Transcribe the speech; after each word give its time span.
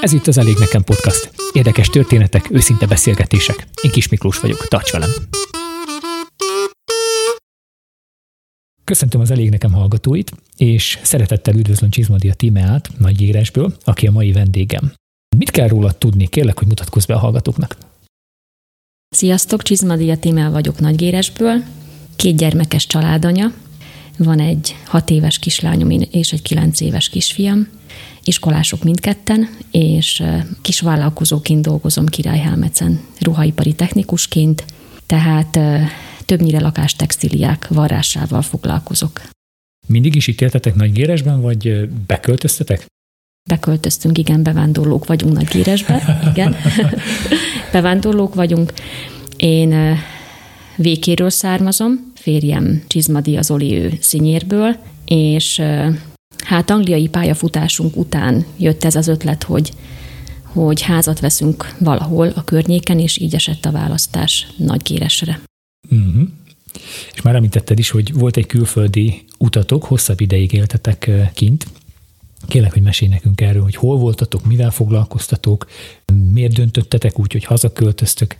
Ez 0.00 0.12
itt 0.12 0.26
az 0.26 0.38
Elég 0.38 0.56
Nekem 0.58 0.84
Podcast. 0.84 1.30
Érdekes 1.52 1.88
történetek, 1.88 2.50
őszinte 2.50 2.86
beszélgetések. 2.86 3.66
Én 3.82 3.90
Kis 3.90 4.08
Miklós 4.08 4.40
vagyok, 4.40 4.68
tarts 4.68 4.90
velem! 4.90 5.10
Köszöntöm 8.84 9.20
az 9.20 9.30
Elég 9.30 9.50
Nekem 9.50 9.72
hallgatóit, 9.72 10.32
és 10.56 10.98
szeretettel 11.02 11.54
üdvözlöm 11.54 11.90
Csizmadia 11.90 12.34
Tímeát, 12.34 12.90
Nagyírásből, 12.98 13.76
aki 13.84 14.06
a 14.06 14.10
mai 14.10 14.32
vendégem. 14.32 14.92
Mit 15.36 15.50
kell 15.50 15.68
róla 15.68 15.92
tudni? 15.92 16.26
Kérlek, 16.26 16.58
hogy 16.58 16.66
mutatkozz 16.66 17.04
be 17.04 17.14
a 17.14 17.18
hallgatóknak. 17.18 17.76
Sziasztok, 19.08 19.62
Csizmadia 19.62 20.18
Tímea 20.18 20.50
vagyok 20.50 20.78
Nagygéresből, 20.78 21.64
két 22.16 22.36
gyermekes 22.36 22.86
családanya, 22.86 23.52
van 24.18 24.40
egy 24.40 24.76
hat 24.84 25.10
éves 25.10 25.38
kislányom 25.38 25.90
és 25.90 26.32
egy 26.32 26.42
kilenc 26.42 26.80
éves 26.80 27.08
kisfiam, 27.08 27.68
iskolások 28.24 28.82
mindketten, 28.82 29.48
és 29.70 30.22
kisvállalkozóként 30.62 31.62
dolgozom 31.62 32.06
Királyhelmecen, 32.06 33.00
ruhaipari 33.20 33.74
technikusként, 33.74 34.64
tehát 35.06 35.58
többnyire 36.24 36.60
lakástextiliák 36.60 37.68
varrásával 37.68 38.42
foglalkozok. 38.42 39.22
Mindig 39.86 40.14
is 40.14 40.26
itt 40.26 40.40
éltetek 40.40 40.74
Nagygéresben, 40.74 41.40
vagy 41.40 41.88
beköltöztetek? 42.06 42.86
Beköltöztünk, 43.48 44.18
igen, 44.18 44.42
bevándorlók 44.42 45.06
vagyunk 45.06 45.34
Nagygéresbe, 45.34 46.20
igen. 46.30 46.56
bevándorlók 47.72 48.34
vagyunk. 48.34 48.72
Én 49.36 49.98
Vékéről 50.76 51.30
származom, 51.30 52.12
férjem 52.14 52.82
Csizmadi 52.86 53.36
az 53.36 53.50
Oli 53.50 53.74
ő 53.74 53.98
és 55.04 55.62
hát 56.44 56.70
angliai 56.70 57.08
pályafutásunk 57.08 57.96
után 57.96 58.44
jött 58.56 58.84
ez 58.84 58.94
az 58.94 59.08
ötlet, 59.08 59.42
hogy, 59.42 59.72
hogy 60.42 60.80
házat 60.80 61.20
veszünk 61.20 61.74
valahol 61.78 62.28
a 62.28 62.44
környéken, 62.44 62.98
és 62.98 63.18
így 63.18 63.34
esett 63.34 63.64
a 63.64 63.70
választás 63.72 64.46
Nagygéresre. 64.56 65.40
Uh-huh. 65.90 66.28
És 67.14 67.22
már 67.22 67.34
említetted 67.34 67.78
is, 67.78 67.90
hogy 67.90 68.12
volt 68.12 68.36
egy 68.36 68.46
külföldi 68.46 69.24
utatok, 69.38 69.84
hosszabb 69.84 70.20
ideig 70.20 70.52
éltetek 70.52 71.10
kint. 71.34 71.66
Kérlek, 72.46 72.72
hogy 72.72 72.82
mesélj 72.82 73.10
nekünk 73.10 73.40
erről, 73.40 73.62
hogy 73.62 73.74
hol 73.74 73.96
voltatok, 73.96 74.44
mivel 74.44 74.70
foglalkoztatok, 74.70 75.66
miért 76.32 76.54
döntöttetek 76.54 77.18
úgy, 77.18 77.32
hogy 77.32 77.44
hazaköltöztök. 77.44 78.36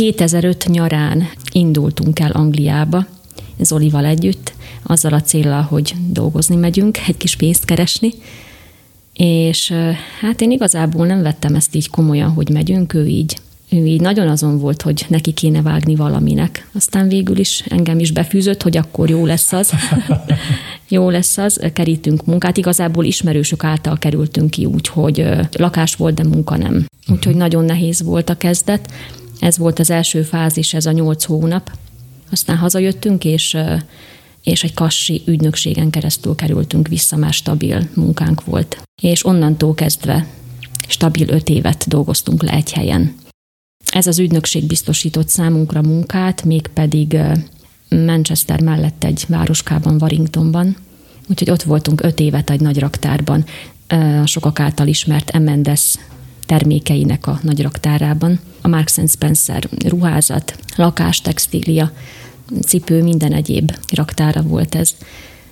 2005 0.00 0.66
nyarán 0.68 1.28
indultunk 1.52 2.20
el 2.20 2.30
Angliába, 2.30 3.06
Zolival 3.58 4.04
együtt, 4.04 4.52
azzal 4.82 5.12
a 5.12 5.20
célral, 5.20 5.62
hogy 5.62 5.94
dolgozni 6.08 6.56
megyünk, 6.56 6.98
egy 7.06 7.16
kis 7.16 7.36
pénzt 7.36 7.64
keresni, 7.64 8.12
és 9.14 9.72
hát 10.20 10.40
én 10.40 10.50
igazából 10.50 11.06
nem 11.06 11.22
vettem 11.22 11.54
ezt 11.54 11.74
így 11.74 11.90
komolyan, 11.90 12.30
hogy 12.30 12.48
megyünk, 12.48 12.94
ő 12.94 13.06
így 13.06 13.36
ő 13.70 13.86
így 13.86 14.00
nagyon 14.00 14.28
azon 14.28 14.58
volt, 14.58 14.82
hogy 14.82 15.06
neki 15.08 15.32
kéne 15.32 15.62
vágni 15.62 15.94
valaminek. 15.94 16.68
Aztán 16.74 17.08
végül 17.08 17.38
is 17.38 17.64
engem 17.68 17.98
is 17.98 18.10
befűzött, 18.12 18.62
hogy 18.62 18.76
akkor 18.76 19.10
jó 19.10 19.26
lesz 19.26 19.52
az. 19.52 19.72
jó 20.88 21.10
lesz 21.10 21.38
az, 21.38 21.60
kerítünk 21.72 22.24
munkát. 22.24 22.56
Igazából 22.56 23.04
ismerősök 23.04 23.64
által 23.64 23.98
kerültünk 23.98 24.50
ki 24.50 24.64
úgy, 24.64 24.88
hogy 24.88 25.24
lakás 25.52 25.94
volt, 25.94 26.14
de 26.14 26.24
munka 26.24 26.56
nem. 26.56 26.86
Úgyhogy 27.08 27.36
nagyon 27.36 27.64
nehéz 27.64 28.02
volt 28.02 28.30
a 28.30 28.36
kezdet. 28.36 28.88
Ez 29.40 29.58
volt 29.58 29.78
az 29.78 29.90
első 29.90 30.22
fázis, 30.22 30.74
ez 30.74 30.86
a 30.86 30.92
nyolc 30.92 31.24
hónap. 31.24 31.70
Aztán 32.30 32.56
hazajöttünk, 32.56 33.24
és 33.24 33.56
és 34.42 34.64
egy 34.64 34.74
kassi 34.74 35.22
ügynökségen 35.26 35.90
keresztül 35.90 36.34
kerültünk 36.34 36.88
vissza, 36.88 37.16
már 37.16 37.32
stabil 37.32 37.88
munkánk 37.94 38.44
volt. 38.44 38.82
És 39.02 39.24
onnantól 39.24 39.74
kezdve 39.74 40.26
stabil 40.88 41.28
öt 41.28 41.48
évet 41.48 41.88
dolgoztunk 41.88 42.42
le 42.42 42.52
egy 42.52 42.72
helyen. 42.72 43.14
Ez 43.92 44.06
az 44.06 44.18
ügynökség 44.18 44.66
biztosított 44.66 45.28
számunkra 45.28 45.82
munkát, 45.82 46.44
mégpedig 46.44 47.16
Manchester 47.88 48.60
mellett 48.60 49.04
egy 49.04 49.24
városkában, 49.28 49.96
Warringtonban. 50.00 50.76
Úgyhogy 51.28 51.50
ott 51.50 51.62
voltunk 51.62 52.02
öt 52.02 52.20
évet 52.20 52.50
egy 52.50 52.60
nagy 52.60 52.78
raktárban, 52.78 53.44
a 54.22 54.26
sokak 54.26 54.60
által 54.60 54.86
ismert 54.86 55.30
Emendes 55.30 55.94
termékeinek 56.50 57.26
a 57.26 57.38
nagy 57.42 57.62
raktárában. 57.62 58.40
A 58.60 58.68
Marks 58.68 58.98
Spencer 59.06 59.68
ruházat, 59.84 60.58
lakás, 60.76 61.20
textília, 61.20 61.92
cipő, 62.66 63.02
minden 63.02 63.32
egyéb 63.32 63.72
raktára 63.94 64.42
volt 64.42 64.74
ez. 64.74 64.96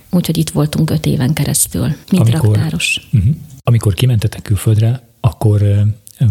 Úgyhogy 0.09 0.37
itt 0.37 0.49
voltunk 0.49 0.89
öt 0.89 1.05
éven 1.05 1.33
keresztül, 1.33 1.87
mint 2.11 2.29
amikor, 2.29 2.55
raktáros. 2.55 3.09
Uh-huh. 3.13 3.35
Amikor 3.63 3.93
kimentetek 3.93 4.41
külföldre, 4.41 5.07
akkor 5.19 5.83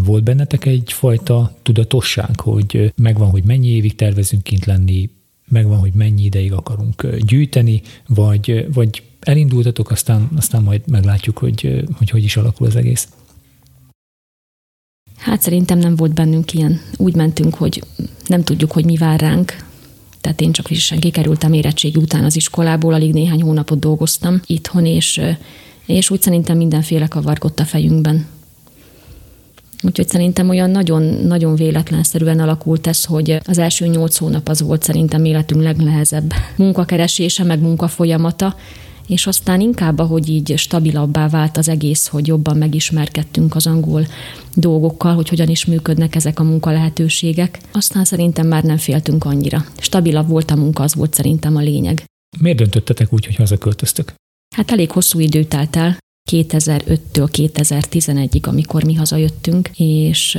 volt 0.05 0.23
bennetek 0.23 0.65
egyfajta 0.65 1.57
tudatosság, 1.63 2.41
hogy 2.41 2.93
megvan, 2.97 3.31
hogy 3.31 3.45
mennyi 3.45 3.69
évig 3.69 3.95
tervezünk 3.95 4.43
kint 4.43 4.65
lenni, 4.65 5.11
megvan, 5.49 5.79
hogy 5.79 5.93
mennyi 5.95 6.23
ideig 6.23 6.53
akarunk 6.53 7.07
gyűjteni, 7.19 7.83
vagy, 8.07 8.67
vagy 8.73 9.03
elindultatok, 9.21 9.91
aztán, 9.91 10.29
aztán 10.37 10.63
majd 10.63 10.83
meglátjuk, 10.87 11.39
hogy, 11.39 11.85
hogy 11.93 12.11
hogy 12.11 12.25
is 12.25 12.37
alakul 12.37 12.67
az 12.67 12.77
egész? 12.77 13.09
Hát 15.29 15.41
szerintem 15.41 15.79
nem 15.79 15.97
volt 15.97 16.15
bennünk 16.15 16.53
ilyen. 16.53 16.81
Úgy 16.97 17.15
mentünk, 17.15 17.55
hogy 17.55 17.83
nem 18.27 18.43
tudjuk, 18.43 18.73
hogy 18.73 18.85
mi 18.85 18.97
vár 18.97 19.21
ránk. 19.21 19.57
Tehát 20.21 20.41
én 20.41 20.53
csak 20.53 20.67
frissen 20.67 20.99
kikerültem 20.99 21.53
érettségi 21.53 22.01
után 22.01 22.25
az 22.25 22.37
iskolából, 22.37 22.95
alig 22.95 23.13
néhány 23.13 23.43
hónapot 23.43 23.79
dolgoztam 23.79 24.41
itthon, 24.47 24.87
és, 24.87 25.21
és 25.87 26.11
úgy 26.11 26.23
szerintem 26.23 26.57
mindenféle 26.57 27.07
kavargott 27.07 27.61
a 27.61 27.65
fejünkben. 27.65 28.27
Úgyhogy 29.83 30.09
szerintem 30.09 30.49
olyan 30.49 30.71
nagyon, 30.71 31.03
nagyon 31.03 31.55
véletlenszerűen 31.55 32.41
alakult 32.41 32.87
ez, 32.87 33.05
hogy 33.05 33.41
az 33.45 33.59
első 33.59 33.87
nyolc 33.87 34.17
hónap 34.17 34.49
az 34.49 34.63
volt 34.63 34.83
szerintem 34.83 35.25
életünk 35.25 35.63
legnehezebb 35.63 36.33
munkakeresése, 36.57 37.45
meg 37.45 37.61
munkafolyamata, 37.61 38.57
és 39.09 39.27
aztán 39.27 39.61
inkább, 39.61 39.99
ahogy 39.99 40.29
így 40.29 40.53
stabilabbá 40.57 41.29
vált 41.29 41.57
az 41.57 41.69
egész, 41.69 42.07
hogy 42.07 42.27
jobban 42.27 42.57
megismerkedtünk 42.57 43.55
az 43.55 43.67
angol 43.67 44.07
dolgokkal, 44.55 45.15
hogy 45.15 45.29
hogyan 45.29 45.49
is 45.49 45.65
működnek 45.65 46.15
ezek 46.15 46.41
a 46.41 46.43
munkalehetőségek, 46.43 47.59
aztán 47.73 48.05
szerintem 48.05 48.47
már 48.47 48.63
nem 48.63 48.77
féltünk 48.77 49.25
annyira. 49.25 49.65
Stabilabb 49.79 50.29
volt 50.29 50.51
a 50.51 50.57
munka, 50.57 50.83
az 50.83 50.95
volt 50.95 51.15
szerintem 51.15 51.57
a 51.57 51.61
lényeg. 51.61 52.05
Miért 52.39 52.59
döntöttetek 52.59 53.13
úgy, 53.13 53.27
hogy 53.27 53.37
hazaköltöztök? 53.37 54.15
Hát 54.57 54.71
elég 54.71 54.91
hosszú 54.91 55.19
idő 55.19 55.45
telt 55.45 55.77
el, 55.77 55.99
2005-től 56.31 57.29
2011-ig, 57.33 58.43
amikor 58.43 58.85
mi 58.85 58.95
hazajöttünk, 58.95 59.71
és 59.77 60.39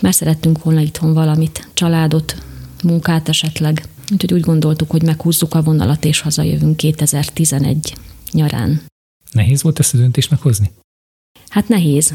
már 0.00 0.14
szerettünk 0.14 0.62
volna 0.62 0.80
itthon 0.80 1.12
valamit, 1.12 1.68
családot, 1.74 2.36
munkát 2.82 3.28
esetleg. 3.28 3.84
Úgyhogy 4.12 4.32
úgy 4.32 4.40
gondoltuk, 4.40 4.90
hogy 4.90 5.02
meghúzzuk 5.02 5.54
a 5.54 5.62
vonalat, 5.62 6.04
és 6.04 6.20
hazajövünk 6.20 6.76
2011 6.76 7.94
nyarán. 8.32 8.82
Nehéz 9.32 9.62
volt 9.62 9.78
ezt 9.78 9.94
a 9.94 9.96
döntést 9.96 10.30
meghozni? 10.30 10.70
Hát 11.48 11.68
nehéz. 11.68 12.14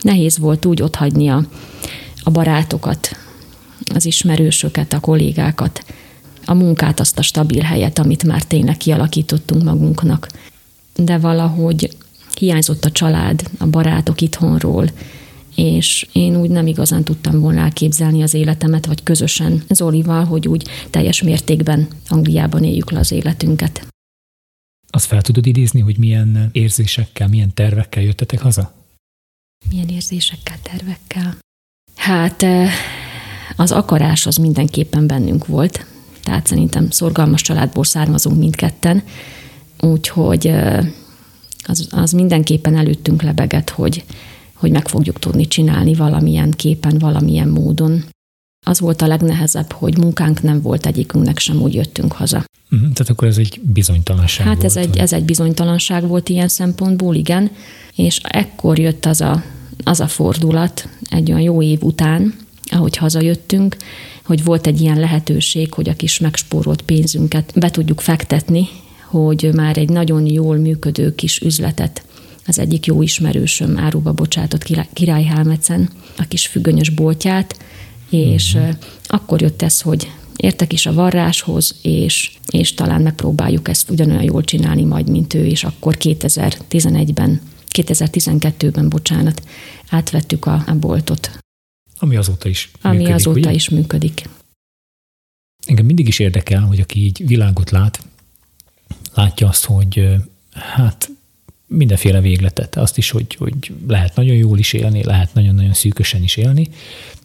Nehéz 0.00 0.38
volt 0.38 0.64
úgy 0.64 0.82
otthagyni 0.82 1.28
a, 1.28 1.46
a 2.22 2.30
barátokat, 2.30 3.16
az 3.94 4.06
ismerősöket, 4.06 4.92
a 4.92 5.00
kollégákat, 5.00 5.84
a 6.44 6.54
munkát, 6.54 7.00
azt 7.00 7.18
a 7.18 7.22
stabil 7.22 7.62
helyet, 7.62 7.98
amit 7.98 8.24
már 8.24 8.42
tényleg 8.42 8.76
kialakítottunk 8.76 9.62
magunknak 9.62 10.28
de 10.96 11.18
valahogy 11.18 11.96
hiányzott 12.38 12.84
a 12.84 12.90
család, 12.90 13.42
a 13.58 13.66
barátok 13.66 14.20
itthonról, 14.20 14.90
és 15.54 16.06
én 16.12 16.36
úgy 16.36 16.50
nem 16.50 16.66
igazán 16.66 17.04
tudtam 17.04 17.40
volna 17.40 17.60
elképzelni 17.60 18.22
az 18.22 18.34
életemet, 18.34 18.86
vagy 18.86 19.02
közösen 19.02 19.62
Zolival, 19.68 20.24
hogy 20.24 20.48
úgy 20.48 20.68
teljes 20.90 21.22
mértékben 21.22 21.88
Angliában 22.08 22.64
éljük 22.64 22.90
le 22.90 22.98
az 22.98 23.12
életünket. 23.12 23.86
Azt 24.90 25.06
fel 25.06 25.22
tudod 25.22 25.46
idézni, 25.46 25.80
hogy 25.80 25.98
milyen 25.98 26.48
érzésekkel, 26.52 27.28
milyen 27.28 27.54
tervekkel 27.54 28.02
jöttetek 28.02 28.40
haza? 28.40 28.72
Milyen 29.70 29.88
érzésekkel, 29.88 30.56
tervekkel? 30.62 31.36
Hát 31.96 32.42
eh, 32.42 32.70
az 33.56 33.72
akarás 33.72 34.26
az 34.26 34.36
mindenképpen 34.36 35.06
bennünk 35.06 35.46
volt, 35.46 35.86
tehát 36.22 36.46
szerintem 36.46 36.90
szorgalmas 36.90 37.42
családból 37.42 37.84
származunk 37.84 38.38
mindketten, 38.38 39.02
Úgyhogy 39.84 40.52
az, 41.64 41.88
az 41.90 42.12
mindenképpen 42.12 42.76
előttünk 42.76 43.22
lebegett, 43.22 43.70
hogy, 43.70 44.04
hogy 44.64 44.72
meg 44.72 44.88
fogjuk 44.88 45.18
tudni 45.18 45.46
csinálni 45.46 45.94
valamilyen 45.94 46.50
képen, 46.50 46.98
valamilyen 46.98 47.48
módon. 47.48 48.04
Az 48.66 48.80
volt 48.80 49.02
a 49.02 49.06
legnehezebb, 49.06 49.72
hogy 49.72 49.98
munkánk 49.98 50.42
nem 50.42 50.62
volt 50.62 50.86
egyikünknek 50.86 51.38
sem, 51.38 51.62
úgy 51.62 51.74
jöttünk 51.74 52.12
haza. 52.12 52.44
Uh-huh, 52.70 52.92
tehát 52.92 53.08
akkor 53.08 53.28
ez 53.28 53.38
egy 53.38 53.60
bizonytalanság 53.62 54.46
Hát 54.46 54.54
volt, 54.54 54.66
ez 54.66 54.76
egy, 54.76 54.96
ez 54.96 55.12
egy 55.12 55.24
bizonytalanság 55.24 56.08
volt 56.08 56.28
ilyen 56.28 56.48
szempontból, 56.48 57.14
igen. 57.14 57.50
És 57.94 58.20
ekkor 58.22 58.78
jött 58.78 59.04
az 59.04 59.20
a, 59.20 59.42
az 59.82 60.00
a 60.00 60.06
fordulat, 60.06 60.88
egy 61.02 61.30
olyan 61.30 61.40
jó 61.40 61.62
év 61.62 61.82
után, 61.82 62.34
ahogy 62.70 62.96
hazajöttünk, 62.96 63.76
hogy 64.24 64.44
volt 64.44 64.66
egy 64.66 64.80
ilyen 64.80 64.98
lehetőség, 64.98 65.72
hogy 65.72 65.88
a 65.88 65.94
kis 65.94 66.18
megspórolt 66.18 66.82
pénzünket 66.82 67.52
be 67.56 67.70
tudjuk 67.70 68.00
fektetni, 68.00 68.68
hogy 69.10 69.50
már 69.54 69.78
egy 69.78 69.88
nagyon 69.88 70.26
jól 70.26 70.56
működő 70.56 71.14
kis 71.14 71.40
üzletet 71.40 72.04
az 72.46 72.58
egyik 72.58 72.86
jó 72.86 73.02
ismerősöm 73.02 73.78
áruba 73.78 74.12
bocsátott 74.12 74.88
Király 74.92 75.24
Helmecen, 75.24 75.90
a 76.16 76.24
kis 76.28 76.46
függönyös 76.46 76.88
boltját, 76.90 77.58
és 78.10 78.54
uh-huh. 78.54 78.74
akkor 79.06 79.40
jött 79.40 79.62
ez, 79.62 79.80
hogy 79.80 80.10
értek 80.36 80.72
is 80.72 80.86
a 80.86 80.92
varráshoz, 80.92 81.74
és, 81.82 82.30
és 82.50 82.74
talán 82.74 83.02
megpróbáljuk 83.02 83.68
ezt 83.68 83.90
ugyanolyan 83.90 84.22
jól 84.22 84.44
csinálni 84.44 84.84
majd, 84.84 85.10
mint 85.10 85.34
ő, 85.34 85.46
és 85.46 85.64
akkor 85.64 85.96
2011-ben, 85.98 87.40
2012-ben, 87.72 88.88
bocsánat, 88.88 89.42
átvettük 89.88 90.46
a, 90.46 90.62
a 90.66 90.74
boltot. 90.74 91.38
Ami 91.98 92.16
azóta 92.16 92.48
is 92.48 92.70
Ami 92.80 92.96
működik, 92.96 93.14
azóta 93.14 93.38
ugye? 93.38 93.52
is 93.52 93.68
működik. 93.68 94.28
Engem 95.66 95.84
mindig 95.86 96.08
is 96.08 96.18
érdekel, 96.18 96.60
hogy 96.60 96.80
aki 96.80 97.04
így 97.04 97.26
világot 97.26 97.70
lát, 97.70 98.06
látja 99.14 99.48
azt, 99.48 99.64
hogy 99.64 100.08
hát 100.52 101.10
mindenféle 101.76 102.20
végletet, 102.20 102.76
azt 102.76 102.98
is, 102.98 103.10
hogy, 103.10 103.34
hogy 103.34 103.72
lehet 103.88 104.16
nagyon 104.16 104.34
jól 104.34 104.58
is 104.58 104.72
élni, 104.72 105.04
lehet 105.04 105.34
nagyon-nagyon 105.34 105.72
szűkösen 105.72 106.22
is 106.22 106.36
élni, 106.36 106.68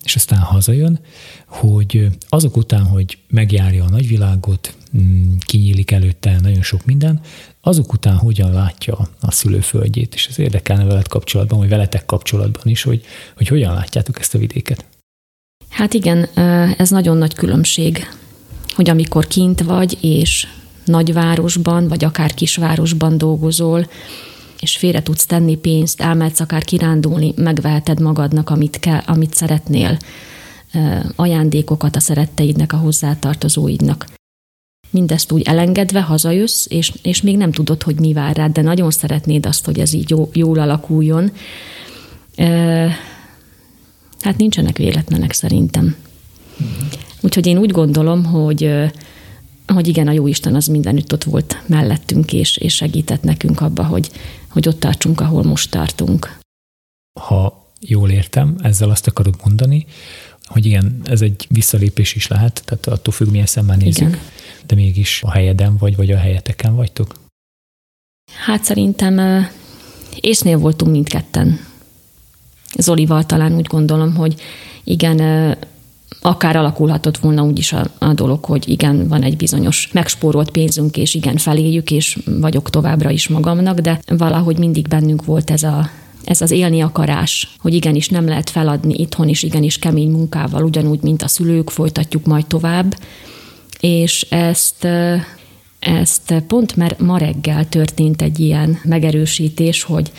és 0.04 0.16
aztán 0.16 0.40
hazajön, 0.40 1.00
hogy 1.46 2.08
azok 2.30 2.58
után, 2.58 2.84
hogy 2.84 3.18
megjárja 3.28 3.84
a 3.84 3.90
nagyvilágot, 3.90 4.76
mm, 4.98 5.36
kinyílik 5.40 5.92
előtte 5.92 6.40
nagyon 6.42 6.62
sok 6.62 6.86
minden, 6.86 7.22
azok 7.62 7.94
után 7.94 8.18
hogyan 8.18 8.52
látja 8.52 9.10
a 9.20 9.32
szülőföldjét, 9.32 10.14
és 10.14 10.28
ez 10.28 10.40
érdekelne 10.40 10.84
veled 10.84 11.08
kapcsolatban, 11.08 11.60
vagy 11.60 11.70
veletek 11.70 12.06
kapcsolatban 12.06 12.64
is, 12.64 12.84
hogy, 12.84 13.04
hogy 13.36 13.48
hogyan 13.48 13.74
látjátok 13.74 14.20
ezt 14.20 14.36
a 14.36 14.38
vidéket. 14.38 14.86
Hát 15.70 15.94
igen, 15.94 16.24
ez 16.78 16.90
nagyon 16.90 17.18
nagy 17.18 17.34
különbség, 17.34 18.08
hogy 18.76 18.90
amikor 18.90 19.28
kint 19.28 19.62
vagy, 19.62 19.98
és 20.02 20.48
nagyvárosban, 20.86 21.88
vagy 21.88 22.04
akár 22.04 22.34
kisvárosban 22.34 23.18
dolgozol, 23.18 23.88
és 24.60 24.78
félre 24.78 25.04
tudsz 25.04 25.26
tenni 25.26 25.58
pénzt, 25.58 26.02
elmehetsz 26.02 26.40
akár 26.40 26.64
kirándulni, 26.64 27.34
megveheted 27.36 28.00
magadnak, 28.00 28.50
amit, 28.50 28.80
kell, 28.80 29.02
amit 29.06 29.34
szeretnél, 29.34 29.98
ajándékokat 31.16 31.96
a 31.96 32.00
szeretteidnek, 32.00 32.74
a 32.74 32.78
hozzátartozóidnak. 32.78 34.06
Mindezt 34.90 35.32
úgy 35.32 35.42
elengedve 35.42 36.02
hazajössz, 36.02 36.66
és, 36.70 36.92
és 37.02 37.22
még 37.22 37.38
nem 37.38 37.52
tudod, 37.52 37.84
hogy 37.84 38.00
mi 38.00 38.14
vár 38.14 38.36
rád, 38.36 38.52
de 38.52 38.62
nagyon 38.62 38.92
szeretnéd 38.92 39.46
azt, 39.46 39.66
hogy 39.66 39.80
ez 39.80 39.94
így 39.94 40.10
jó, 40.10 40.30
jól 40.34 40.60
alakuljon. 40.60 41.32
Hát 44.20 44.38
nincsenek 44.38 44.78
véletlenek 44.78 45.34
szerintem. 45.34 45.96
Úgyhogy 47.22 47.48
én 47.48 47.58
úgy 47.58 47.72
gondolom, 47.72 48.26
hogy 48.26 48.72
hogy 49.74 49.88
igen, 49.88 50.08
a 50.08 50.12
Jóisten 50.12 50.56
az 50.56 50.68
mindenütt 50.68 51.14
ott 51.14 51.24
volt 51.24 51.62
mellettünk, 51.66 52.34
és, 52.34 52.58
és 52.58 52.76
segített 52.76 53.22
nekünk 53.22 53.62
abba, 53.62 53.84
hogy, 53.84 54.12
hogy 54.50 54.68
ott 54.68 54.80
tartsunk, 54.80 55.22
ahol 55.22 55.44
most 55.44 55.72
tartunk. 55.72 56.38
Ha 57.20 57.68
jól 57.80 58.10
értem, 58.10 58.56
ezzel 58.62 58.90
azt 58.90 59.08
akarod 59.08 59.36
mondani, 59.44 59.86
hogy 60.44 60.66
igen, 60.66 61.02
ez 61.04 61.22
egy 61.22 61.48
visszalépés 61.50 62.16
is 62.16 62.28
lehet, 62.28 62.62
tehát 62.66 62.88
attól 62.88 63.14
függ, 63.14 63.30
milyen 63.30 63.46
szemmel 63.46 63.78
nézzük, 63.78 64.08
igen. 64.08 64.20
de 64.68 64.76
mégis 64.76 65.24
a 65.24 65.32
helyeden 65.32 65.78
vagy, 65.78 65.96
vagy 65.96 66.12
a 66.12 66.18
helyeteken 66.18 66.76
vagytok? 66.76 67.20
Hát 68.46 68.64
szerintem 68.64 69.46
észnél 70.20 70.58
voltunk 70.58 70.92
mindketten. 70.92 71.60
Zolival 72.78 73.26
talán 73.26 73.56
úgy 73.56 73.68
gondolom, 73.68 74.16
hogy 74.16 74.42
igen, 74.84 75.18
akár 76.22 76.56
alakulhatott 76.56 77.18
volna 77.18 77.44
úgy 77.44 77.58
is 77.58 77.74
a, 77.74 77.86
a 77.98 78.14
dolog, 78.14 78.46
hogy 78.46 78.70
igen, 78.70 79.08
van 79.08 79.24
egy 79.24 79.38
bizonyos 79.38 79.90
megspórolt 79.94 80.52
pénzünk, 80.52 80.98
és 80.98 81.14
igen, 81.14 81.38
feléljük, 81.38 81.92
és 81.92 82.18
vagyok 82.40 82.70
továbbra 82.70 83.10
is 83.10 83.28
magamnak, 83.28 83.80
de 83.80 84.00
valahogy 84.08 84.58
mindig 84.58 84.88
bennünk 84.88 85.26
volt 85.26 85.50
ez 85.50 85.64
a, 85.64 85.90
ez 86.24 86.42
az 86.42 86.52
élni 86.52 86.82
akarás, 86.82 87.56
hogy 87.60 87.74
igenis 87.74 88.10
nem 88.10 88.28
lehet 88.28 88.50
feladni 88.50 88.94
itthon 88.94 89.28
is, 89.28 89.44
igenis 89.44 89.80
kemény 89.80 90.12
munkával, 90.12 90.64
ugyanúgy, 90.64 91.02
mint 91.02 91.22
a 91.22 91.28
szülők, 91.28 91.70
folytatjuk 91.70 92.26
majd 92.26 92.46
tovább. 92.46 92.96
És 93.80 94.22
ezt 94.30 94.88
ezt 95.80 96.34
pont 96.48 96.76
mert 96.76 97.00
ma 97.00 97.18
reggel 97.18 97.70
történt 97.70 98.22
egy 98.22 98.40
ilyen 98.40 98.80
megerősítés, 98.84 99.84
hogy 99.84 100.12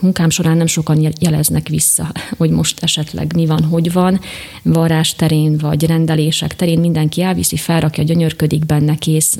munkám 0.00 0.30
során 0.30 0.56
nem 0.56 0.66
sokan 0.66 1.12
jeleznek 1.20 1.68
vissza, 1.68 2.12
hogy 2.38 2.50
most 2.50 2.82
esetleg 2.82 3.34
mi 3.34 3.46
van, 3.46 3.64
hogy 3.64 3.92
van. 3.92 4.20
Varrás 4.62 5.14
terén 5.14 5.58
vagy 5.58 5.86
rendelések 5.86 6.56
terén 6.56 6.80
mindenki 6.80 7.22
elviszi, 7.22 7.56
felrakja, 7.56 8.04
gyönyörködik 8.04 8.66
benne, 8.66 8.94
kész, 8.94 9.38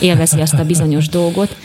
élvezi 0.00 0.40
ezt 0.40 0.54
a 0.54 0.64
bizonyos 0.64 1.08
dolgot. 1.18 1.56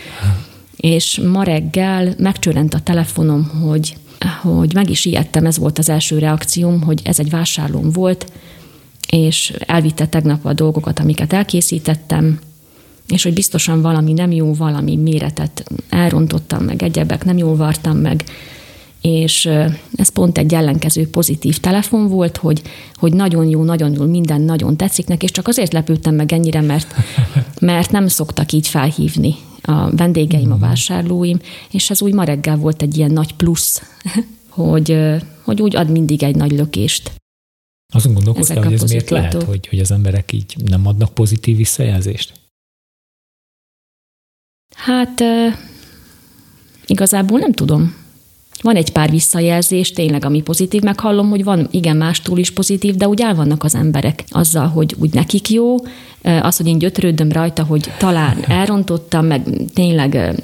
És 0.75 1.19
ma 1.31 1.43
reggel 1.43 2.13
megcsörent 2.17 2.73
a 2.73 2.79
telefonom, 2.79 3.43
hogy, 3.43 3.95
hogy 4.41 4.73
meg 4.73 4.89
is 4.89 5.05
ijedtem, 5.05 5.45
ez 5.45 5.57
volt 5.57 5.77
az 5.77 5.89
első 5.89 6.17
reakcióm, 6.17 6.81
hogy 6.81 7.01
ez 7.03 7.19
egy 7.19 7.29
vásárlóm 7.29 7.89
volt, 7.91 8.31
és 9.09 9.53
elvitte 9.59 10.07
tegnap 10.07 10.45
a 10.45 10.53
dolgokat, 10.53 10.99
amiket 10.99 11.33
elkészítettem, 11.33 12.39
és 13.13 13.23
hogy 13.23 13.33
biztosan 13.33 13.81
valami 13.81 14.13
nem 14.13 14.31
jó, 14.31 14.53
valami 14.53 14.95
méretet 14.95 15.63
elrontottam 15.89 16.63
meg, 16.63 16.83
egyebek 16.83 17.25
nem 17.25 17.37
jól 17.37 17.55
vartam 17.55 17.97
meg, 17.97 18.23
és 19.01 19.45
ez 19.95 20.09
pont 20.09 20.37
egy 20.37 20.53
ellenkező 20.53 21.09
pozitív 21.09 21.59
telefon 21.59 22.07
volt, 22.07 22.37
hogy, 22.37 22.61
hogy 22.93 23.13
nagyon 23.13 23.47
jó, 23.47 23.63
nagyon 23.63 23.93
jó, 23.93 24.05
minden 24.05 24.41
nagyon 24.41 24.77
tetszik 24.77 25.07
neki, 25.07 25.25
és 25.25 25.31
csak 25.31 25.47
azért 25.47 25.73
lepődtem 25.73 26.15
meg 26.15 26.33
ennyire, 26.33 26.61
mert, 26.61 26.95
mert 27.59 27.91
nem 27.91 28.07
szoktak 28.07 28.51
így 28.51 28.67
felhívni 28.67 29.35
a 29.61 29.95
vendégeim, 29.95 30.51
a 30.51 30.55
mhm. 30.55 30.63
vásárlóim, 30.63 31.39
és 31.71 31.89
ez 31.89 32.01
úgy 32.01 32.13
ma 32.13 32.23
reggel 32.23 32.57
volt 32.57 32.81
egy 32.81 32.97
ilyen 32.97 33.11
nagy 33.11 33.33
plusz, 33.33 33.81
hogy, 34.49 34.97
hogy 35.43 35.61
úgy 35.61 35.75
ad 35.75 35.89
mindig 35.89 36.23
egy 36.23 36.35
nagy 36.35 36.51
lökést. 36.51 37.11
Azon 37.93 38.13
gondolkoztál, 38.13 38.63
hogy 38.63 38.73
ez 38.73 38.89
miért 38.89 39.09
lehet, 39.09 39.43
hogy, 39.43 39.67
hogy 39.67 39.79
az 39.79 39.91
emberek 39.91 40.31
így 40.31 40.55
nem 40.65 40.87
adnak 40.87 41.13
pozitív 41.13 41.57
visszajelzést? 41.57 42.41
Hát 44.75 45.23
igazából 46.85 47.39
nem 47.39 47.51
tudom. 47.51 47.95
Van 48.61 48.75
egy 48.75 48.91
pár 48.91 49.09
visszajelzés, 49.09 49.91
tényleg, 49.91 50.25
ami 50.25 50.41
pozitív, 50.41 50.81
meghallom, 50.81 51.29
hogy 51.29 51.43
van 51.43 51.67
igen 51.71 51.97
mástól 51.97 52.37
is 52.37 52.51
pozitív, 52.51 52.95
de 52.95 53.07
úgy 53.07 53.21
el 53.21 53.35
vannak 53.35 53.63
az 53.63 53.75
emberek 53.75 54.23
azzal, 54.29 54.67
hogy 54.67 54.95
úgy 54.99 55.13
nekik 55.13 55.49
jó, 55.49 55.75
az, 56.21 56.57
hogy 56.57 56.67
én 56.67 56.77
gyötrődöm 56.77 57.31
rajta, 57.31 57.63
hogy 57.63 57.91
talán 57.97 58.37
elrontottam, 58.47 59.25
meg 59.25 59.43
tényleg 59.73 60.41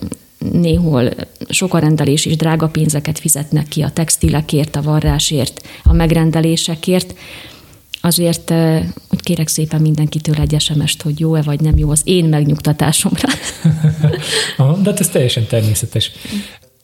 néhol 0.52 1.10
sok 1.50 1.74
a 1.74 1.80
rendelés 1.80 2.26
is 2.26 2.36
drága 2.36 2.68
pénzeket 2.68 3.20
fizetnek 3.20 3.68
ki 3.68 3.82
a 3.82 3.90
textilekért, 3.90 4.76
a 4.76 4.82
varrásért, 4.82 5.68
a 5.84 5.94
megrendelésekért, 5.94 7.14
azért 8.02 8.52
úgy 9.10 9.22
kérek 9.22 9.48
szépen 9.48 9.82
mindenkitől 9.82 10.36
egy 10.36 10.56
sms 10.60 10.96
hogy 11.04 11.20
jó-e 11.20 11.42
vagy 11.42 11.60
nem 11.60 11.78
jó 11.78 11.90
az 11.90 12.02
én 12.04 12.26
megnyugtatásomra. 12.26 13.30
de 14.84 14.90
hát 14.90 15.00
ez 15.00 15.10
teljesen 15.10 15.48
természetes. 15.48 16.12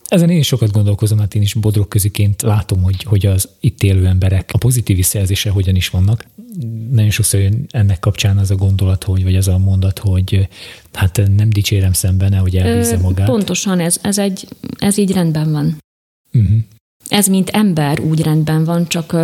Ezen 0.07 0.29
én 0.29 0.37
is 0.37 0.47
sokat 0.47 0.71
gondolkozom, 0.71 1.19
hát 1.19 1.35
én 1.35 1.41
is 1.41 1.53
bodrok 1.53 1.89
köziként 1.89 2.41
látom, 2.41 2.81
hogy, 2.81 3.03
hogy 3.03 3.25
az 3.25 3.49
itt 3.59 3.83
élő 3.83 4.05
emberek 4.05 4.49
a 4.53 4.57
pozitív 4.57 4.95
visszajelzése 4.95 5.49
hogyan 5.49 5.75
is 5.75 5.89
vannak. 5.89 6.25
Nagyon 6.91 7.09
sokszor 7.09 7.39
jön 7.39 7.65
ennek 7.69 7.99
kapcsán 7.99 8.37
az 8.37 8.51
a 8.51 8.55
gondolat, 8.55 9.03
hogy, 9.03 9.23
vagy 9.23 9.35
az 9.35 9.47
a 9.47 9.57
mondat, 9.57 9.99
hogy 9.99 10.47
hát 10.93 11.21
nem 11.35 11.49
dicsérem 11.49 11.93
szemben, 11.93 12.37
hogy 12.37 12.55
elbízze 12.55 12.97
magát. 12.97 13.27
Pontosan, 13.27 13.79
ez, 13.79 13.97
ez, 14.01 14.17
egy, 14.17 14.47
ez 14.77 14.97
így 14.97 15.11
rendben 15.11 15.51
van. 15.51 15.77
Uh-huh. 16.33 16.57
Ez 17.09 17.27
mint 17.27 17.49
ember 17.49 17.99
úgy 17.99 18.21
rendben 18.21 18.63
van, 18.63 18.87
csak 18.87 19.15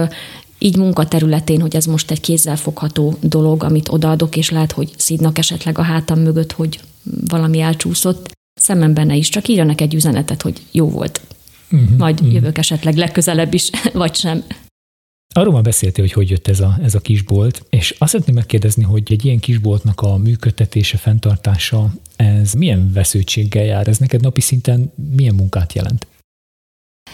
így 0.63 0.77
munkaterületén, 0.77 1.61
hogy 1.61 1.75
ez 1.75 1.85
most 1.85 2.11
egy 2.11 2.19
kézzelfogható 2.19 3.17
dolog, 3.21 3.63
amit 3.63 3.89
odaadok, 3.89 4.35
és 4.35 4.49
lehet, 4.49 4.71
hogy 4.71 4.93
szídnak 4.97 5.37
esetleg 5.37 5.77
a 5.77 5.81
hátam 5.81 6.19
mögött, 6.19 6.51
hogy 6.51 6.79
valami 7.27 7.59
elcsúszott. 7.59 8.31
Szemem 8.53 8.93
benne 8.93 9.15
is, 9.15 9.29
csak 9.29 9.47
írjanak 9.47 9.81
egy 9.81 9.93
üzenetet, 9.93 10.41
hogy 10.41 10.61
jó 10.71 10.89
volt. 10.89 11.21
Uh-huh, 11.71 11.97
Majd 11.97 12.19
uh-huh. 12.19 12.33
jövök 12.33 12.57
esetleg 12.57 12.95
legközelebb 12.95 13.53
is, 13.53 13.69
vagy 13.93 14.15
sem. 14.15 14.43
Arról 15.33 15.53
már 15.53 15.63
beszéltél, 15.63 16.03
hogy 16.03 16.13
hogy 16.13 16.29
jött 16.29 16.47
ez 16.47 16.59
a, 16.59 16.79
ez 16.83 16.95
a 16.95 16.99
kisbolt, 16.99 17.65
és 17.69 17.95
azt 17.97 18.11
szeretném 18.11 18.35
megkérdezni, 18.35 18.83
hogy 18.83 19.03
egy 19.11 19.25
ilyen 19.25 19.39
kisboltnak 19.39 20.01
a 20.01 20.17
működtetése, 20.17 20.97
fenntartása, 20.97 21.93
ez 22.15 22.53
milyen 22.53 22.91
vesződtséggel 22.93 23.63
jár? 23.63 23.87
Ez 23.87 23.97
neked 23.97 24.21
napi 24.21 24.41
szinten 24.41 24.91
milyen 25.15 25.35
munkát 25.35 25.73
jelent? 25.73 26.07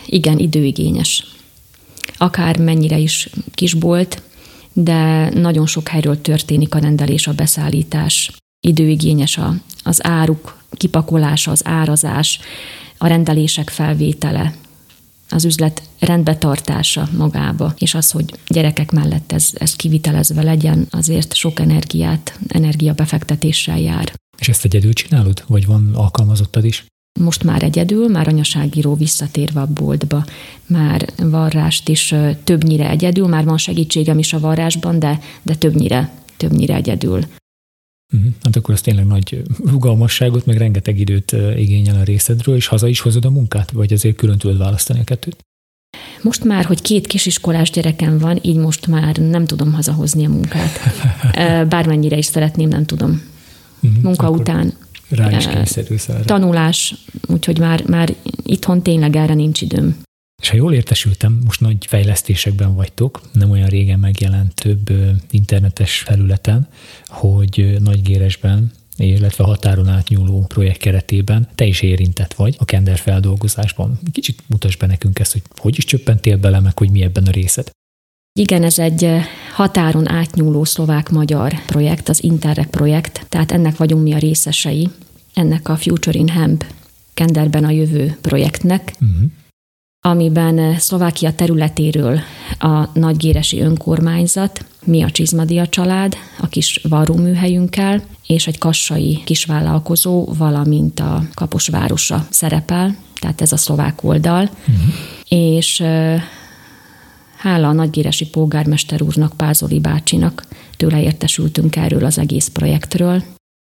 Igen, 0.05 0.39
időigényes 0.39 1.23
akár 2.17 2.57
mennyire 2.57 2.97
is 2.97 3.29
kisbolt, 3.53 4.21
de 4.73 5.29
nagyon 5.29 5.65
sok 5.65 5.87
helyről 5.87 6.21
történik 6.21 6.75
a 6.75 6.79
rendelés, 6.79 7.27
a 7.27 7.33
beszállítás, 7.33 8.31
időigényes 8.67 9.37
a, 9.37 9.53
az 9.83 10.05
áruk 10.05 10.57
kipakolása, 10.71 11.51
az 11.51 11.61
árazás, 11.65 12.39
a 12.97 13.07
rendelések 13.07 13.69
felvétele. 13.69 14.53
az 15.29 15.45
üzlet 15.45 15.81
rendbetartása 15.99 17.09
magába, 17.17 17.73
és 17.77 17.93
az, 17.93 18.11
hogy 18.11 18.33
gyerekek 18.47 18.91
mellett 18.91 19.31
ez, 19.31 19.49
ez 19.53 19.75
kivitelezve 19.75 20.41
legyen, 20.41 20.87
azért 20.89 21.35
sok 21.35 21.59
energiát, 21.59 22.39
energiabefektetéssel 22.47 23.79
jár. 23.79 24.13
És 24.37 24.49
ezt 24.49 24.65
egyedül 24.65 24.93
csinálod, 24.93 25.43
vagy 25.47 25.65
van 25.65 25.91
alkalmazottad 25.93 26.65
is? 26.65 26.85
Most 27.17 27.43
már 27.43 27.63
egyedül, 27.63 28.07
már 28.07 28.27
anyaságíró 28.27 28.95
visszatérve 28.95 29.61
a 29.61 29.67
boltba, 29.73 30.25
már 30.67 31.05
varrást 31.17 31.89
is 31.89 32.15
többnyire 32.43 32.89
egyedül, 32.89 33.27
már 33.27 33.45
van 33.45 33.57
segítségem 33.57 34.19
is 34.19 34.33
a 34.33 34.39
varrásban, 34.39 34.99
de, 34.99 35.19
de 35.41 35.55
többnyire, 35.55 36.11
többnyire 36.37 36.75
egyedül. 36.75 37.23
Uh-huh. 38.13 38.31
Hát 38.43 38.55
akkor 38.55 38.73
az 38.73 38.81
tényleg 38.81 39.05
nagy 39.05 39.41
rugalmasságot, 39.65 40.45
meg 40.45 40.57
rengeteg 40.57 40.99
időt 40.99 41.31
igényel 41.55 41.95
a 41.95 42.03
részedről, 42.03 42.55
és 42.55 42.67
haza 42.67 42.87
is 42.87 42.99
hozod 42.99 43.25
a 43.25 43.29
munkát, 43.29 43.71
vagy 43.71 43.93
azért 43.93 44.15
külön 44.15 44.37
tudod 44.37 44.57
választani 44.57 44.99
a 44.99 45.03
kettőt? 45.03 45.45
Most 46.21 46.43
már, 46.43 46.65
hogy 46.65 46.81
két 46.81 47.07
kisiskolás 47.07 47.69
gyerekem 47.69 48.17
van, 48.17 48.39
így 48.41 48.55
most 48.55 48.87
már 48.87 49.17
nem 49.17 49.45
tudom 49.45 49.73
hazahozni 49.73 50.25
a 50.25 50.29
munkát. 50.29 50.79
Bármennyire 51.69 52.17
is 52.17 52.25
szeretném, 52.25 52.69
nem 52.69 52.85
tudom. 52.85 53.21
Uh-huh. 53.81 54.01
Munka 54.03 54.25
akkor 54.25 54.39
után. 54.39 54.73
Rá 55.09 55.37
is 55.37 55.47
kényszerülsz 55.47 56.09
Tanulás, 56.25 56.95
úgyhogy 57.27 57.59
már, 57.59 57.83
már 57.87 58.15
itthon 58.43 58.81
tényleg 58.81 59.15
erre 59.15 59.33
nincs 59.33 59.61
időm. 59.61 59.97
És 60.41 60.49
ha 60.49 60.55
jól 60.55 60.73
értesültem, 60.73 61.41
most 61.45 61.61
nagy 61.61 61.85
fejlesztésekben 61.85 62.75
vagytok, 62.75 63.21
nem 63.31 63.49
olyan 63.51 63.67
régen 63.67 63.99
megjelent 63.99 64.53
több 64.53 64.89
internetes 65.31 65.99
felületen, 65.99 66.67
hogy 67.05 67.77
Nagygéresben 67.79 68.71
illetve 68.97 69.43
határon 69.43 69.87
átnyúló 69.87 70.45
projekt 70.47 70.79
keretében 70.79 71.47
te 71.55 71.65
is 71.65 71.81
érintett 71.81 72.33
vagy 72.33 72.55
a 72.57 72.65
kender 72.65 72.97
feldolgozásban. 72.97 73.99
Kicsit 74.11 74.43
mutasd 74.47 74.79
be 74.79 74.85
nekünk 74.85 75.19
ezt, 75.19 75.31
hogy 75.31 75.41
hogy 75.55 75.77
is 75.77 75.85
csöppentél 75.85 76.37
bele, 76.37 76.59
meg 76.59 76.77
hogy 76.77 76.91
mi 76.91 77.01
ebben 77.01 77.23
a 77.23 77.31
részed. 77.31 77.69
Igen, 78.39 78.63
ez 78.63 78.79
egy 78.79 79.09
határon 79.57 80.09
átnyúló 80.09 80.63
szlovák-magyar 80.63 81.53
projekt, 81.65 82.09
az 82.09 82.23
Interreg 82.23 82.67
projekt, 82.67 83.25
tehát 83.29 83.51
ennek 83.51 83.77
vagyunk 83.77 84.03
mi 84.03 84.13
a 84.13 84.17
részesei, 84.17 84.89
ennek 85.33 85.69
a 85.69 85.75
Future 85.75 86.19
in 86.19 86.27
Hemp 86.27 86.65
Kenderben 87.13 87.63
a 87.63 87.69
jövő 87.69 88.17
projektnek. 88.21 88.93
Uh-huh 88.99 89.31
amiben 90.01 90.59
eh, 90.59 90.77
Szlovákia 90.77 91.33
területéről 91.33 92.19
a 92.59 92.89
nagygéresi 92.93 93.59
önkormányzat, 93.59 94.65
mi 94.85 95.03
a 95.03 95.11
Csizmadia 95.11 95.67
család, 95.67 96.15
a 96.39 96.47
kis 96.47 96.79
varróműhelyünkkel, 96.89 98.03
és 98.27 98.47
egy 98.47 98.57
kassai 98.57 99.21
kisvállalkozó, 99.25 100.25
valamint 100.37 100.99
a 100.99 101.23
Kaposvárosa 101.33 102.27
szerepel, 102.29 102.95
tehát 103.19 103.41
ez 103.41 103.51
a 103.51 103.57
szlovák 103.57 104.03
oldal. 104.03 104.41
Uh-huh. 104.41 104.93
És 105.27 105.79
eh, 105.79 106.23
hála 107.37 107.67
a 107.67 107.73
nagygéresi 107.73 108.29
polgármester 108.29 109.01
úrnak, 109.01 109.33
Pázoli 109.37 109.79
bácsinak, 109.79 110.47
tőle 110.77 111.01
értesültünk 111.01 111.75
erről 111.75 112.05
az 112.05 112.17
egész 112.17 112.47
projektről. 112.47 113.23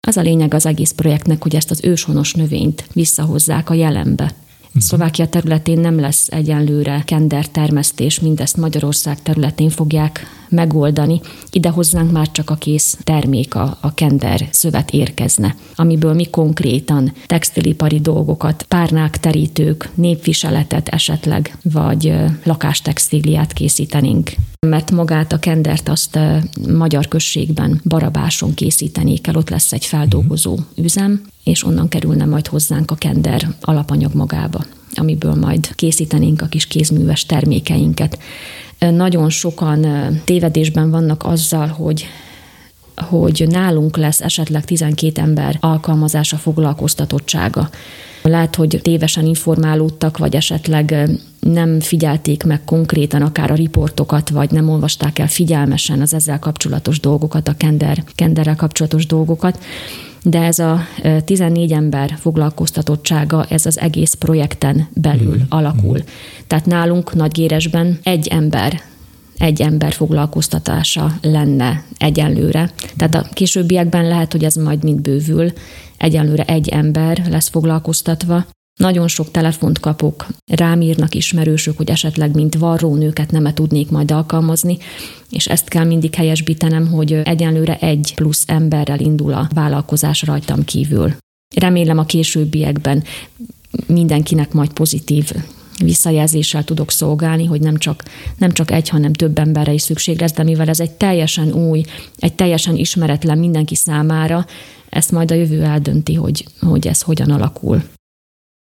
Az 0.07 0.17
a 0.17 0.21
lényeg 0.21 0.53
az 0.53 0.65
egész 0.65 0.91
projektnek, 0.91 1.43
hogy 1.43 1.55
ezt 1.55 1.71
az 1.71 1.83
őshonos 1.83 2.33
növényt 2.33 2.85
visszahozzák 2.93 3.69
a 3.69 3.73
jelenbe. 3.73 4.23
Uh-huh. 4.23 4.81
Szlovákia 4.81 5.27
területén 5.27 5.79
nem 5.79 5.99
lesz 5.99 6.27
egyenlőre 6.27 7.03
kender 7.05 7.47
termesztés, 7.47 8.19
mindezt 8.19 8.57
Magyarország 8.57 9.21
területén 9.21 9.69
fogják 9.69 10.25
megoldani. 10.51 11.21
Ide 11.51 11.69
hozzánk 11.69 12.11
már 12.11 12.31
csak 12.31 12.49
a 12.49 12.55
kész 12.55 12.97
termék, 13.03 13.55
a, 13.55 13.77
a 13.81 13.93
kender 13.93 14.47
szövet 14.51 14.91
érkezne, 14.91 15.55
amiből 15.75 16.13
mi 16.13 16.25
konkrétan 16.25 17.13
textilipari 17.25 17.99
dolgokat, 17.99 18.63
párnák, 18.63 19.17
terítők, 19.17 19.89
népviseletet 19.93 20.87
esetleg, 20.87 21.57
vagy 21.63 22.13
lakástextíliát 22.43 23.53
készítenénk. 23.53 24.31
Mert 24.67 24.91
magát 24.91 25.33
a 25.33 25.39
kendert 25.39 25.89
azt 25.89 26.19
magyar 26.69 27.07
községben, 27.07 27.81
Barabáson 27.83 28.53
készítenék 28.53 29.27
el, 29.27 29.35
ott 29.35 29.49
lesz 29.49 29.73
egy 29.73 29.85
feldolgozó 29.85 30.57
üzem, 30.75 31.21
és 31.43 31.63
onnan 31.63 31.87
kerülne 31.87 32.25
majd 32.25 32.47
hozzánk 32.47 32.91
a 32.91 32.95
kender 32.95 33.47
alapanyag 33.61 34.13
magába 34.13 34.65
amiből 34.93 35.35
majd 35.35 35.75
készítenénk 35.75 36.41
a 36.41 36.45
kis 36.45 36.67
kézműves 36.67 37.25
termékeinket. 37.25 38.19
Nagyon 38.89 39.29
sokan 39.29 39.85
tévedésben 40.25 40.91
vannak 40.91 41.23
azzal, 41.23 41.67
hogy 41.67 42.05
hogy 42.95 43.45
nálunk 43.47 43.97
lesz 43.97 44.21
esetleg 44.21 44.65
12 44.65 45.21
ember 45.21 45.57
alkalmazása, 45.59 46.37
foglalkoztatottsága. 46.37 47.69
Lehet, 48.21 48.55
hogy 48.55 48.79
tévesen 48.81 49.25
informálódtak, 49.25 50.17
vagy 50.17 50.35
esetleg 50.35 51.09
nem 51.39 51.79
figyelték 51.79 52.43
meg 52.43 52.63
konkrétan 52.65 53.21
akár 53.21 53.51
a 53.51 53.55
riportokat, 53.55 54.29
vagy 54.29 54.51
nem 54.51 54.69
olvasták 54.69 55.19
el 55.19 55.27
figyelmesen 55.27 56.01
az 56.01 56.13
ezzel 56.13 56.39
kapcsolatos 56.39 56.99
dolgokat, 56.99 57.47
a 57.47 57.57
kender, 57.57 58.03
kenderrel 58.15 58.55
kapcsolatos 58.55 59.05
dolgokat 59.05 59.59
de 60.23 60.41
ez 60.41 60.59
a 60.59 60.79
14 61.25 61.71
ember 61.71 62.15
foglalkoztatottsága, 62.19 63.45
ez 63.49 63.65
az 63.65 63.79
egész 63.79 64.13
projekten 64.13 64.87
belül 64.93 65.37
mm. 65.37 65.41
alakul. 65.49 65.97
Mm. 65.97 66.05
Tehát 66.47 66.65
nálunk 66.65 67.13
Nagygéresben 67.13 67.99
egy 68.03 68.27
ember 68.27 68.81
egy 69.37 69.61
ember 69.61 69.93
foglalkoztatása 69.93 71.17
lenne 71.21 71.83
egyenlőre. 71.97 72.71
Tehát 72.97 73.15
a 73.15 73.27
későbbiekben 73.33 74.07
lehet, 74.07 74.31
hogy 74.31 74.43
ez 74.43 74.55
majd 74.55 74.83
mind 74.83 75.01
bővül, 75.01 75.51
egyenlőre 75.97 76.43
egy 76.43 76.69
ember 76.69 77.21
lesz 77.29 77.49
foglalkoztatva, 77.49 78.45
nagyon 78.81 79.07
sok 79.07 79.31
telefont 79.31 79.79
kapok, 79.79 80.27
rám 80.51 80.81
írnak 80.81 81.15
ismerősök, 81.15 81.77
hogy 81.77 81.89
esetleg 81.89 82.35
mint 82.35 82.55
varrónőket 82.55 83.31
nem 83.31 83.53
tudnék 83.53 83.89
majd 83.89 84.11
alkalmazni, 84.11 84.77
és 85.29 85.47
ezt 85.47 85.67
kell 85.67 85.85
mindig 85.85 86.15
helyesbítenem, 86.15 86.87
hogy 86.87 87.13
egyenlőre 87.13 87.77
egy 87.77 88.11
plusz 88.15 88.43
emberrel 88.47 88.99
indul 88.99 89.33
a 89.33 89.47
vállalkozás 89.53 90.21
rajtam 90.21 90.65
kívül. 90.65 91.15
Remélem 91.55 91.97
a 91.97 92.05
későbbiekben 92.05 93.03
mindenkinek 93.85 94.53
majd 94.53 94.73
pozitív 94.73 95.31
visszajelzéssel 95.83 96.63
tudok 96.63 96.91
szolgálni, 96.91 97.45
hogy 97.45 97.61
nem 97.61 97.77
csak, 97.77 98.03
nem 98.37 98.51
csak 98.51 98.71
egy, 98.71 98.89
hanem 98.89 99.13
több 99.13 99.37
emberre 99.37 99.73
is 99.73 99.81
szükség 99.81 100.19
lesz, 100.19 100.33
de 100.33 100.43
mivel 100.43 100.69
ez 100.69 100.79
egy 100.79 100.91
teljesen 100.91 101.51
új, 101.51 101.83
egy 102.17 102.33
teljesen 102.33 102.75
ismeretlen 102.75 103.37
mindenki 103.37 103.75
számára, 103.75 104.45
ezt 104.89 105.11
majd 105.11 105.31
a 105.31 105.35
jövő 105.35 105.63
eldönti, 105.63 106.13
hogy, 106.13 106.45
hogy 106.59 106.87
ez 106.87 107.01
hogyan 107.01 107.31
alakul. 107.31 107.83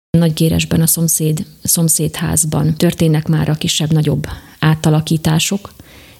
Nagygéresben 0.10 0.82
a 0.82 0.88
szomszéd, 0.88 1.46
szomszédházban 1.64 2.76
történnek 2.76 3.28
már 3.28 3.50
a 3.50 3.54
kisebb-nagyobb 3.54 4.28
átalakítások, 4.60 5.74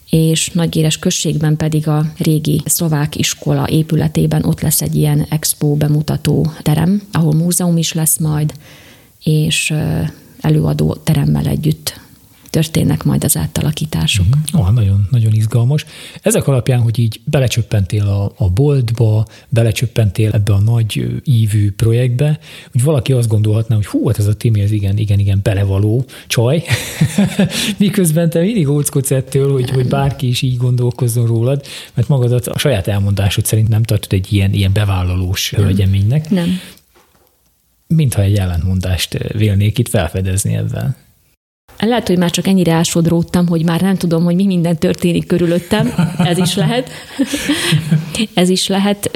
és 0.10 0.50
Nagygéres 0.50 1.00
községben 1.00 1.58
pedig 1.58 1.88
a 1.88 2.12
régi 2.18 2.62
szlovák 2.66 3.16
iskola 3.16 3.70
épületében 3.70 4.44
ott 4.44 4.62
lesz 4.62 4.82
egy 4.82 4.96
ilyen 4.96 5.26
expo 5.30 5.76
bemutató 5.76 6.52
terem, 6.62 7.02
ahol 7.12 7.34
múzeum 7.34 7.78
is 7.78 7.94
lesz 7.94 8.18
majd, 8.18 8.54
és 9.24 9.74
előadó 10.42 10.94
teremmel 10.94 11.46
együtt 11.46 12.00
történnek 12.50 13.04
majd 13.04 13.24
az 13.24 13.38
átalakítások. 13.38 14.26
Mm-hmm. 14.26 14.62
Oh, 14.62 14.74
nagyon, 14.74 15.08
nagyon 15.12 15.34
izgalmas. 15.34 15.86
Ezek 16.22 16.48
alapján, 16.48 16.80
hogy 16.80 17.00
így 17.00 17.22
belecsöppentél 17.24 18.08
a, 18.08 18.34
a 18.38 18.50
boltba, 18.50 19.26
belecsöppentél 19.50 20.32
ebbe 20.32 20.54
a 20.54 20.60
nagy 20.60 21.22
ívű 21.24 21.72
projektbe, 21.72 22.40
hogy 22.72 22.84
valaki 22.84 23.14
azt 23.14 23.28
gondolhatná, 23.28 23.76
hogy 23.76 23.86
hú, 23.86 24.08
hát 24.08 24.20
ez 24.20 24.28
a 24.28 24.34
Timi, 24.34 24.62
ez 24.62 24.72
igen, 24.72 24.98
igen, 24.98 25.20
igen, 25.20 25.40
belevaló 25.44 26.06
csaj, 26.28 26.64
miközben 27.78 28.30
te 28.30 28.40
mindig 28.40 28.70
óckodsz 28.70 29.12
ettől, 29.12 29.52
hogy, 29.52 29.70
hogy 29.70 29.88
bárki 29.88 30.28
is 30.28 30.42
így 30.42 30.58
gondolkozzon 30.58 31.26
rólad, 31.26 31.66
mert 31.94 32.08
magadat 32.08 32.48
a 32.48 32.58
saját 32.58 32.88
elmondásod 32.88 33.46
szerint 33.46 33.68
nem 33.68 33.84
tartod 33.84 34.14
egy 34.14 34.34
ilyen, 34.34 34.54
ilyen 34.54 34.74
bevállalós 34.74 35.54
hölgyeménynek. 35.56 36.30
Nem. 36.30 36.60
Mintha 37.88 38.22
egy 38.22 38.36
ellentmondást 38.36 39.34
vélnék 39.34 39.78
itt 39.78 39.90
felfedezni 39.90 40.56
ebben. 40.56 40.96
Lehet, 41.80 42.08
hogy 42.08 42.18
már 42.18 42.30
csak 42.30 42.48
ennyire 42.48 42.72
ásodródtam, 42.72 43.48
hogy 43.48 43.66
már 43.66 43.82
nem 43.82 43.96
tudom, 43.96 44.24
hogy 44.24 44.36
mi 44.36 44.46
minden 44.46 44.78
történik 44.78 45.28
körülöttem. 45.28 45.94
Ez 46.18 46.38
is 46.38 46.56
lehet. 46.56 46.90
Ez 48.34 48.50
is 48.50 48.68
lehet. 48.68 49.10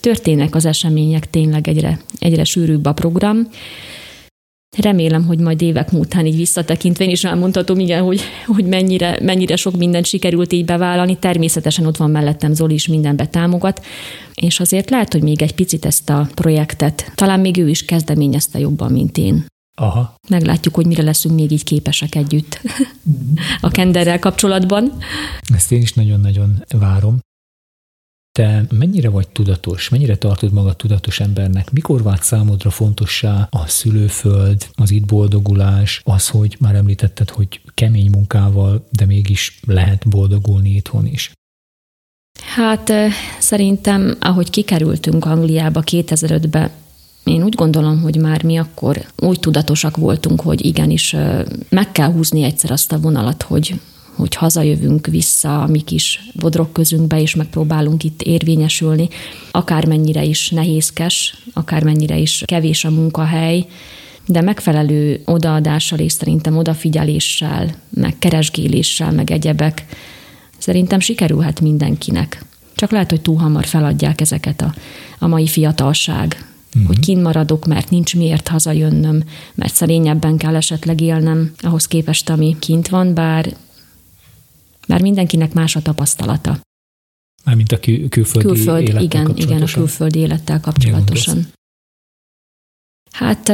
Történnek 0.00 0.54
az 0.54 0.64
események, 0.64 1.30
tényleg 1.30 1.68
egyre, 1.68 2.00
egyre 2.18 2.44
sűrűbb 2.44 2.84
a 2.84 2.92
program. 2.92 3.48
Remélem, 4.76 5.24
hogy 5.24 5.38
majd 5.38 5.62
évek 5.62 5.92
múltán 5.92 6.26
így 6.26 6.36
visszatekintve 6.36 7.04
én 7.04 7.10
is 7.10 7.24
elmondhatom, 7.24 7.78
igen, 7.78 8.02
hogy, 8.02 8.20
hogy 8.46 8.64
mennyire, 8.64 9.18
mennyire 9.22 9.56
sok 9.56 9.76
mindent 9.76 10.06
sikerült 10.06 10.52
így 10.52 10.64
bevállalni. 10.64 11.18
Természetesen 11.18 11.86
ott 11.86 11.96
van 11.96 12.10
mellettem 12.10 12.54
Zoli 12.54 12.74
is 12.74 12.88
mindenbe 12.88 13.26
támogat, 13.26 13.84
és 14.34 14.60
azért 14.60 14.90
lehet, 14.90 15.12
hogy 15.12 15.22
még 15.22 15.42
egy 15.42 15.54
picit 15.54 15.84
ezt 15.84 16.10
a 16.10 16.28
projektet, 16.34 17.12
talán 17.14 17.40
még 17.40 17.56
ő 17.56 17.68
is 17.68 17.84
kezdeményezte 17.84 18.58
jobban, 18.58 18.92
mint 18.92 19.18
én. 19.18 19.44
Aha. 19.74 20.14
Meglátjuk, 20.28 20.74
hogy 20.74 20.86
mire 20.86 21.02
leszünk 21.02 21.34
még 21.34 21.50
így 21.50 21.64
képesek 21.64 22.14
együtt 22.14 22.60
a 23.60 23.68
kenderrel 23.68 24.18
kapcsolatban. 24.18 24.92
Ezt 25.54 25.72
én 25.72 25.80
is 25.80 25.92
nagyon-nagyon 25.92 26.64
várom. 26.78 27.18
Te 28.38 28.64
mennyire 28.70 29.08
vagy 29.08 29.28
tudatos, 29.28 29.88
mennyire 29.88 30.16
tartod 30.16 30.52
magad 30.52 30.76
tudatos 30.76 31.20
embernek? 31.20 31.70
Mikor 31.70 32.02
vált 32.02 32.22
számodra 32.22 32.70
fontossá 32.70 33.48
a 33.50 33.66
szülőföld, 33.66 34.68
az 34.74 34.90
itt 34.90 35.04
boldogulás, 35.04 36.00
az, 36.04 36.28
hogy 36.28 36.56
már 36.60 36.74
említetted, 36.74 37.30
hogy 37.30 37.60
kemény 37.74 38.10
munkával, 38.10 38.86
de 38.90 39.06
mégis 39.06 39.60
lehet 39.66 40.08
boldogulni 40.08 40.70
itthon 40.70 41.06
is? 41.06 41.32
Hát 42.54 42.92
szerintem, 43.38 44.16
ahogy 44.20 44.50
kikerültünk 44.50 45.24
Angliába 45.24 45.82
2005-ben, 45.86 46.70
én 47.24 47.42
úgy 47.42 47.54
gondolom, 47.54 48.00
hogy 48.00 48.16
már 48.16 48.42
mi 48.42 48.56
akkor 48.56 49.04
úgy 49.16 49.40
tudatosak 49.40 49.96
voltunk, 49.96 50.40
hogy 50.40 50.64
igenis 50.64 51.16
meg 51.68 51.92
kell 51.92 52.12
húzni 52.12 52.42
egyszer 52.42 52.70
azt 52.70 52.92
a 52.92 53.00
vonalat, 53.00 53.42
hogy, 53.42 53.80
hogy 54.14 54.34
hazajövünk 54.34 55.06
vissza 55.06 55.62
a 55.62 55.66
mi 55.66 55.80
kis 55.80 56.20
bodrok 56.34 56.72
közünkbe, 56.72 57.20
és 57.20 57.34
megpróbálunk 57.34 58.04
itt 58.04 58.22
érvényesülni, 58.22 59.08
akármennyire 59.50 60.24
is 60.24 60.50
nehézkes, 60.50 61.36
akármennyire 61.52 62.16
is 62.16 62.42
kevés 62.46 62.84
a 62.84 62.90
munkahely, 62.90 63.66
de 64.26 64.40
megfelelő 64.40 65.22
odaadással 65.24 65.98
és 65.98 66.12
szerintem 66.12 66.56
odafigyeléssel, 66.56 67.74
meg 67.90 68.18
keresgéléssel, 68.18 69.12
meg 69.12 69.30
egyebek, 69.30 69.84
szerintem 70.58 71.00
sikerülhet 71.00 71.60
mindenkinek. 71.60 72.44
Csak 72.74 72.90
lehet, 72.90 73.10
hogy 73.10 73.20
túl 73.20 73.36
hamar 73.36 73.64
feladják 73.64 74.20
ezeket 74.20 74.60
a, 74.62 74.74
a 75.18 75.26
mai 75.26 75.46
fiatalság, 75.46 76.53
uh-huh. 76.74 76.86
hogy 76.86 76.98
kint 76.98 77.22
maradok, 77.22 77.66
mert 77.66 77.90
nincs 77.90 78.16
miért 78.16 78.48
hazajönnöm, 78.48 79.24
mert 79.54 79.74
szerényebben 79.74 80.36
kell 80.36 80.56
esetleg 80.56 81.00
élnem 81.00 81.52
ahhoz 81.58 81.86
képest, 81.86 82.28
ami 82.28 82.56
kint 82.58 82.88
van, 82.88 83.14
bár, 83.14 83.56
bár 84.88 85.02
mindenkinek 85.02 85.52
más 85.52 85.76
a 85.76 85.82
tapasztalata. 85.82 86.60
Mármint 87.44 87.72
a 87.72 87.80
kül- 87.80 88.08
külföldi 88.08 88.48
Külföld, 88.48 88.88
élettel 88.88 89.02
igen, 89.02 89.36
igen, 89.36 89.62
a 89.62 89.66
külföldi 89.66 90.18
élettel 90.18 90.60
kapcsolatosan. 90.60 91.46
Hát 93.10 93.52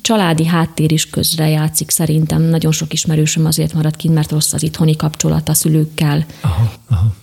családi 0.00 0.46
háttér 0.46 0.92
is 0.92 1.10
közre 1.10 1.48
játszik 1.48 1.90
szerintem. 1.90 2.42
Nagyon 2.42 2.72
sok 2.72 2.92
ismerősöm 2.92 3.44
azért 3.46 3.72
maradt 3.72 3.96
kint, 3.96 4.14
mert 4.14 4.30
rossz 4.30 4.52
az 4.52 4.62
itthoni 4.62 4.96
kapcsolat 4.96 5.48
a 5.48 5.54
szülőkkel. 5.54 6.26
Aha, 6.40 6.72
aha. 6.88 7.14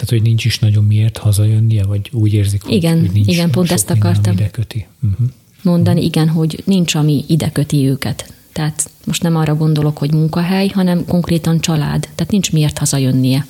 Tehát, 0.00 0.14
hogy 0.14 0.22
nincs 0.22 0.44
is 0.44 0.58
nagyon 0.58 0.84
miért 0.84 1.16
hazajönnie, 1.16 1.84
vagy 1.84 2.10
úgy 2.12 2.34
érzik, 2.34 2.62
hogy, 2.62 2.72
igen, 2.72 3.00
hogy 3.00 3.10
nincs 3.10 3.26
Igen, 3.26 3.50
pont 3.50 3.70
ezt 3.70 3.90
akartam 3.90 4.32
ide 4.32 4.50
köti. 4.50 4.86
Uh-huh. 5.02 5.28
mondani, 5.62 6.04
igen, 6.04 6.28
hogy 6.28 6.62
nincs, 6.64 6.94
ami 6.94 7.24
ide 7.26 7.50
köti 7.50 7.86
őket. 7.86 8.34
Tehát 8.52 8.90
most 9.04 9.22
nem 9.22 9.36
arra 9.36 9.54
gondolok, 9.54 9.98
hogy 9.98 10.12
munkahely, 10.12 10.68
hanem 10.68 11.04
konkrétan 11.04 11.60
család. 11.60 12.00
Tehát 12.00 12.32
nincs 12.32 12.52
miért 12.52 12.78
hazajönnie. 12.78 13.46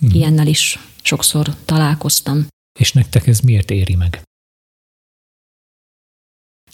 Uh-huh. 0.00 0.14
Ilyennel 0.14 0.46
is 0.46 0.78
sokszor 1.02 1.54
találkoztam. 1.64 2.46
És 2.80 2.92
nektek 2.92 3.26
ez 3.26 3.40
miért 3.40 3.70
éri 3.70 3.94
meg? 3.94 4.22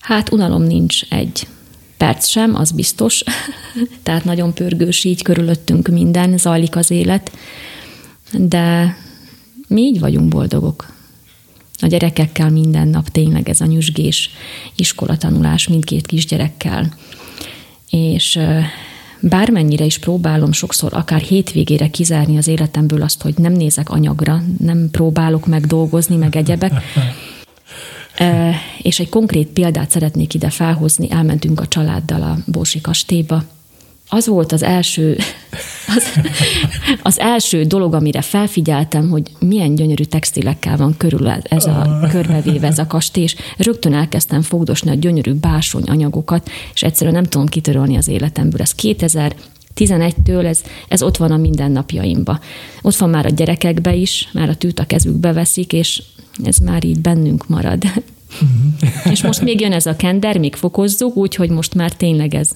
Hát 0.00 0.32
unalom 0.32 0.62
nincs 0.62 1.02
egy 1.08 1.46
perc 1.96 2.26
sem, 2.26 2.54
az 2.54 2.70
biztos. 2.70 3.22
Tehát 4.02 4.24
nagyon 4.24 4.54
pörgős 4.54 5.04
így 5.04 5.22
körülöttünk 5.22 5.88
minden, 5.88 6.38
zajlik 6.38 6.76
az 6.76 6.90
élet. 6.90 7.32
De 8.32 8.96
mi 9.74 9.82
így 9.82 10.00
vagyunk 10.00 10.28
boldogok. 10.28 10.92
A 11.80 11.86
gyerekekkel 11.86 12.50
minden 12.50 12.88
nap 12.88 13.08
tényleg 13.08 13.48
ez 13.48 13.60
a 13.60 13.66
nyüzsgés, 13.66 14.30
iskolatanulás 14.74 15.68
mindkét 15.68 16.06
kisgyerekkel. 16.06 16.94
És 17.90 18.38
bármennyire 19.20 19.84
is 19.84 19.98
próbálom 19.98 20.52
sokszor 20.52 20.94
akár 20.94 21.20
hétvégére 21.20 21.90
kizárni 21.90 22.36
az 22.36 22.48
életemből 22.48 23.02
azt, 23.02 23.22
hogy 23.22 23.34
nem 23.36 23.52
nézek 23.52 23.90
anyagra, 23.90 24.42
nem 24.58 24.88
próbálok 24.90 25.46
meg 25.46 25.66
dolgozni, 25.66 26.16
meg 26.16 26.36
egyebek, 26.36 26.72
és 28.82 29.00
egy 29.00 29.08
konkrét 29.08 29.48
példát 29.48 29.90
szeretnék 29.90 30.34
ide 30.34 30.50
felhozni. 30.50 31.10
Elmentünk 31.10 31.60
a 31.60 31.68
családdal 31.68 32.22
a 32.22 32.38
Borsi 32.46 32.80
kastélyba, 32.80 33.44
az 34.08 34.26
volt 34.26 34.52
az 34.52 34.62
első, 34.62 35.18
az, 35.86 36.02
az 37.02 37.20
első 37.20 37.62
dolog, 37.62 37.94
amire 37.94 38.22
felfigyeltem, 38.22 39.08
hogy 39.08 39.30
milyen 39.38 39.74
gyönyörű 39.74 40.04
textilekkel 40.04 40.76
van 40.76 40.96
körül 40.96 41.28
ez 41.28 41.66
a 41.66 42.06
körbevéve 42.10 42.66
ez 42.66 42.78
a 42.78 42.86
kastély, 42.86 43.22
és 43.22 43.36
rögtön 43.56 43.94
elkezdtem 43.94 44.42
fogdosni 44.42 44.90
a 44.90 44.94
gyönyörű 44.94 45.32
básony 45.32 45.82
anyagokat, 45.82 46.50
és 46.74 46.82
egyszerűen 46.82 47.14
nem 47.14 47.24
tudom 47.24 47.46
kitörölni 47.46 47.96
az 47.96 48.08
életemből. 48.08 48.60
Ez 48.60 48.74
2000 48.74 49.34
11-től 49.76 50.44
ez, 50.46 50.60
ez 50.88 51.02
ott 51.02 51.16
van 51.16 51.30
a 51.30 51.36
mindennapjaimba. 51.36 52.40
Ott 52.82 52.96
van 52.96 53.10
már 53.10 53.26
a 53.26 53.28
gyerekekbe 53.28 53.94
is, 53.94 54.28
már 54.32 54.48
a 54.48 54.54
tűt 54.54 54.78
a 54.78 54.84
kezükbe 54.84 55.32
veszik, 55.32 55.72
és 55.72 56.02
ez 56.44 56.56
már 56.56 56.84
így 56.84 57.00
bennünk 57.00 57.48
marad. 57.48 57.84
Uh-huh. 57.84 59.12
és 59.12 59.22
most 59.22 59.40
még 59.40 59.60
jön 59.60 59.72
ez 59.72 59.86
a 59.86 59.96
kender, 59.96 60.38
még 60.38 60.54
fokozzuk, 60.54 61.16
úgyhogy 61.16 61.50
most 61.50 61.74
már 61.74 61.92
tényleg 61.92 62.34
ez 62.34 62.50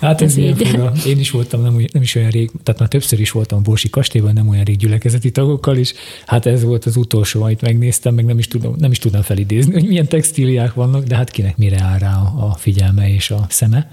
Hát 0.00 0.20
ez, 0.20 0.30
ez 0.30 0.36
ilyen 0.36 0.56
fura. 0.56 0.92
Én 1.06 1.18
is 1.18 1.30
voltam 1.30 1.62
nem, 1.62 1.84
nem 1.92 2.02
is 2.02 2.14
olyan 2.14 2.30
rég, 2.30 2.50
tehát 2.62 2.80
már 2.80 2.88
többször 2.88 3.20
is 3.20 3.30
voltam 3.30 3.62
Borsi 3.62 3.90
kastélyban, 3.90 4.32
nem 4.32 4.48
olyan 4.48 4.64
rég 4.64 4.76
gyülekezeti 4.76 5.30
tagokkal 5.30 5.76
is. 5.76 5.92
Hát 6.26 6.46
ez 6.46 6.62
volt 6.62 6.84
az 6.84 6.96
utolsó, 6.96 7.42
amit 7.42 7.60
megnéztem, 7.60 8.14
meg 8.14 8.24
nem 8.24 8.38
is 8.38 8.48
tudom, 8.48 8.74
nem 8.78 8.90
is 8.90 8.98
tudom 8.98 9.22
felidézni, 9.22 9.72
hogy 9.72 9.86
milyen 9.86 10.08
textíliák 10.08 10.74
vannak, 10.74 11.04
de 11.04 11.16
hát 11.16 11.30
kinek 11.30 11.56
mire 11.56 11.82
áll 11.82 11.98
rá 11.98 12.16
a 12.20 12.54
figyelme 12.58 13.08
és 13.08 13.30
a 13.30 13.46
szeme. 13.48 13.90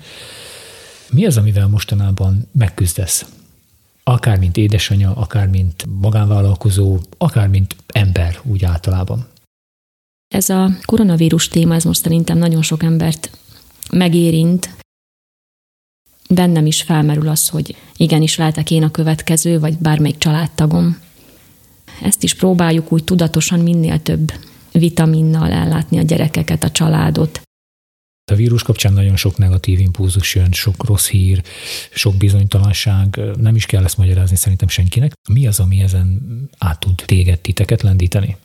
Mi 1.12 1.26
az, 1.26 1.38
amivel 1.38 1.68
mostanában 1.68 2.48
megküzdesz? 2.52 3.26
Akár 4.04 4.40
mint 4.40 4.58
édesanyja, 4.58 5.16
akár 5.16 5.48
mint 5.48 5.86
magánvállalkozó, 6.02 7.00
akár 7.18 7.48
mint 7.48 7.76
ember 7.88 8.40
úgy 8.44 8.64
általában. 8.64 9.28
Ez 10.34 10.50
a 10.50 10.70
koronavírus 10.86 11.48
téma, 11.48 11.76
ez 11.76 11.84
most 11.84 12.02
szerintem 12.02 12.38
nagyon 12.38 12.62
sok 12.62 12.84
embert 12.84 13.38
megérint, 13.92 14.70
bennem 16.34 16.66
is 16.66 16.82
felmerül 16.82 17.28
az, 17.28 17.48
hogy 17.48 17.76
igenis 17.96 18.36
lehetek 18.38 18.72
én 18.72 18.84
a 18.84 18.92
következő, 18.92 19.60
vagy 19.60 19.78
bármelyik 19.78 20.18
családtagom. 20.18 20.98
Ezt 22.02 22.24
is 22.24 22.34
próbáljuk 22.34 22.92
úgy 22.92 23.04
tudatosan 23.04 23.60
minél 23.60 24.02
több 24.02 24.32
vitaminnal 24.72 25.52
ellátni 25.52 25.98
a 25.98 26.02
gyerekeket, 26.02 26.64
a 26.64 26.72
családot. 26.72 27.42
A 28.32 28.36
vírus 28.36 28.64
kapcsán 28.64 28.94
nagyon 28.94 29.16
sok 29.16 29.38
negatív 29.38 29.80
impulzus 29.80 30.36
jön, 30.36 30.52
sok 30.52 30.86
rossz 30.86 31.08
hír, 31.08 31.44
sok 31.94 32.16
bizonytalanság, 32.16 33.20
nem 33.40 33.56
is 33.56 33.66
kell 33.66 33.84
ezt 33.84 33.98
magyarázni 33.98 34.36
szerintem 34.36 34.68
senkinek. 34.68 35.14
Mi 35.30 35.48
az, 35.48 35.60
ami 35.60 35.80
ezen 35.80 36.22
át 36.58 36.80
tud 36.80 37.04
téged, 37.06 37.40
titeket 37.40 37.82
lendíteni? 37.82 38.38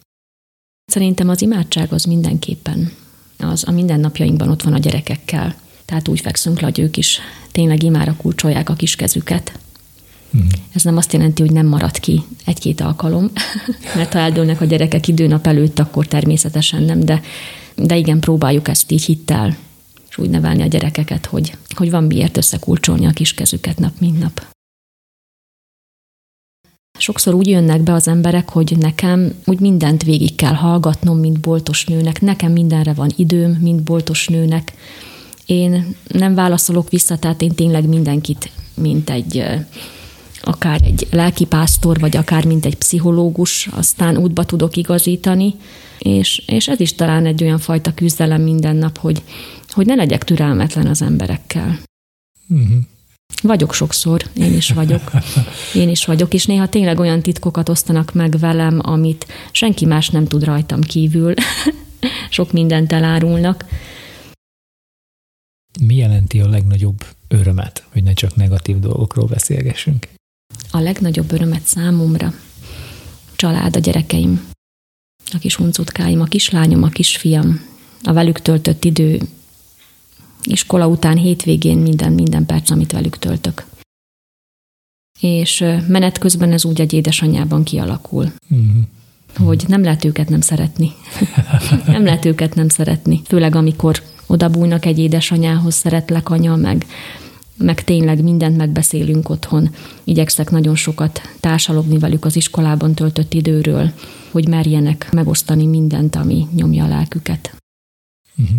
Szerintem 0.85 1.29
az 1.29 1.43
imádság 1.43 1.93
az 1.93 2.05
mindenképpen. 2.05 2.93
Az 3.39 3.69
a 3.69 3.71
mindennapjainkban 3.71 4.49
ott 4.49 4.63
van 4.63 4.73
a 4.73 4.79
gyerekekkel. 4.79 5.57
Tehát 5.85 6.09
úgy 6.09 6.21
fekszünk 6.21 6.61
le, 6.61 6.67
hogy 6.67 6.79
ők 6.79 6.97
is 6.97 7.19
tényleg 7.57 7.83
imára 7.83 8.17
kulcsolják 8.17 8.69
a 8.69 8.75
kis 8.75 8.97
kezüket. 8.97 9.59
Hmm. 10.31 10.47
Ez 10.73 10.83
nem 10.83 10.97
azt 10.97 11.13
jelenti, 11.13 11.43
hogy 11.43 11.53
nem 11.53 11.67
marad 11.67 11.99
ki 11.99 12.23
egy-két 12.45 12.81
alkalom, 12.81 13.31
mert 13.97 14.13
ha 14.13 14.19
eldőlnek 14.19 14.61
a 14.61 14.65
gyerekek 14.65 15.09
időnap 15.09 15.47
előtt, 15.47 15.79
akkor 15.79 16.07
természetesen 16.07 16.83
nem, 16.83 17.01
de, 17.01 17.21
de 17.75 17.97
igen, 17.97 18.21
próbáljuk 18.21 18.69
ezt 18.69 18.91
így 18.91 19.05
hittel, 19.05 19.57
és 20.09 20.19
úgy 20.19 20.31
nevelni 20.31 20.63
a 20.63 20.67
gyerekeket, 20.67 21.27
hogy, 21.27 21.57
hogy 21.75 21.91
van 21.91 22.05
miért 22.05 22.37
összekulcsolni 22.37 23.07
a 23.07 23.11
kis 23.11 23.35
kezüket 23.35 23.79
nap, 23.79 23.93
mint 23.99 24.19
nap. 24.19 24.47
Sokszor 26.99 27.35
úgy 27.35 27.47
jönnek 27.47 27.83
be 27.83 27.93
az 27.93 28.09
emberek, 28.09 28.49
hogy 28.49 28.77
nekem 28.79 29.33
úgy 29.45 29.61
mindent 29.61 30.03
végig 30.03 30.35
kell 30.35 30.55
hallgatnom, 30.55 31.19
mint 31.19 31.41
boltos 31.41 31.85
nőnek, 31.85 32.21
nekem 32.21 32.53
mindenre 32.53 32.93
van 32.93 33.11
időm, 33.17 33.51
mint 33.51 33.83
boltos 33.83 34.29
nőnek, 34.29 34.73
én 35.47 35.97
nem 36.09 36.35
válaszolok 36.35 36.91
vissza, 36.91 37.19
tehát 37.19 37.43
én 37.43 37.55
tényleg 37.55 37.89
mindenkit, 37.89 38.51
mint 38.75 39.11
egy 39.11 39.45
akár 40.41 40.81
egy 40.83 41.07
lelkipásztor, 41.11 41.99
vagy 41.99 42.17
akár 42.17 42.45
mint 42.45 42.65
egy 42.65 42.77
pszichológus, 42.77 43.67
aztán 43.67 44.17
útba 44.17 44.45
tudok 44.45 44.77
igazítani, 44.77 45.55
és, 45.99 46.43
és 46.47 46.69
ez 46.69 46.81
is 46.81 46.95
talán 46.95 47.27
egy 47.27 47.43
olyan 47.43 47.59
fajta 47.59 47.95
küzdelem 47.95 48.43
minden 48.43 48.77
nap, 48.77 48.99
hogy, 48.99 49.23
hogy 49.69 49.87
ne 49.87 49.95
legyek 49.95 50.25
türelmetlen 50.25 50.87
az 50.87 51.03
emberekkel. 51.03 51.79
Uh-huh. 52.49 52.77
Vagyok 53.43 53.75
sokszor, 53.75 54.23
én 54.37 54.57
is 54.57 54.71
vagyok. 54.71 55.11
Én 55.75 55.89
is 55.89 56.05
vagyok, 56.05 56.35
és 56.35 56.47
néha 56.47 56.69
tényleg 56.69 56.99
olyan 56.99 57.23
titkokat 57.23 57.69
osztanak 57.69 58.15
meg 58.15 58.39
velem, 58.39 58.81
amit 58.83 59.27
senki 59.51 59.87
más 59.87 60.09
nem 60.09 60.27
tud 60.27 60.45
rajtam 60.45 60.81
kívül. 60.81 61.35
Sok 62.31 62.53
mindent 62.53 62.93
elárulnak, 62.93 63.65
mi 65.81 65.95
jelenti 65.95 66.41
a 66.41 66.49
legnagyobb 66.49 67.05
örömet, 67.29 67.87
hogy 67.93 68.03
ne 68.03 68.13
csak 68.13 68.37
negatív 68.37 68.79
dolgokról 68.79 69.27
beszélgessünk? 69.27 70.09
A 70.71 70.79
legnagyobb 70.79 71.33
örömet 71.33 71.63
számomra 71.63 72.33
család, 73.37 73.77
a 73.77 73.79
gyerekeim, 73.79 74.49
a 75.33 75.39
kis 75.39 75.55
huncutkáim, 75.55 76.21
a 76.21 76.25
kislányom, 76.25 76.83
a 76.83 76.89
kisfiam, 76.89 77.61
a 78.03 78.13
velük 78.13 78.41
töltött 78.41 78.85
idő, 78.85 79.21
iskola 80.43 80.87
után 80.87 81.17
hétvégén 81.17 81.79
minden, 81.79 82.13
minden 82.13 82.47
perc, 82.47 82.71
amit 82.71 82.93
velük 82.93 83.19
töltök. 83.19 83.67
és 85.21 85.65
menet 85.89 86.19
közben 86.19 86.53
ez 86.53 86.65
úgy 86.65 86.81
egy 86.81 86.93
édesanyjában 86.93 87.65
kialakul. 87.65 88.33
Uh-huh. 88.51 88.85
Hogy 89.37 89.65
nem 89.67 89.83
lehet 89.83 90.05
őket 90.05 90.29
nem 90.29 90.41
szeretni. 90.41 90.93
nem 91.87 92.05
lehet 92.05 92.25
őket 92.25 92.55
nem 92.55 92.69
szeretni. 92.69 93.23
Főleg 93.25 93.55
amikor 93.55 94.03
odabújnak 94.27 94.85
egy 94.85 94.99
édesanyához, 94.99 95.75
szeretlek 95.75 96.31
anya, 96.31 96.57
meg, 96.57 96.87
meg 97.57 97.85
tényleg 97.85 98.23
mindent 98.23 98.57
megbeszélünk 98.57 99.29
otthon. 99.29 99.75
Igyekszek 100.05 100.51
nagyon 100.51 100.75
sokat 100.75 101.21
társalogni 101.41 101.99
velük 101.99 102.25
az 102.25 102.37
iskolában 102.37 102.95
töltött 102.95 103.35
időről, 103.35 103.93
hogy 104.31 104.49
merjenek 104.49 105.13
megosztani 105.13 105.67
mindent, 105.67 106.17
ami 106.17 106.47
nyomja 106.53 106.85
a 106.85 106.89
lelküket. 106.89 107.57
Uh-huh. 108.37 108.57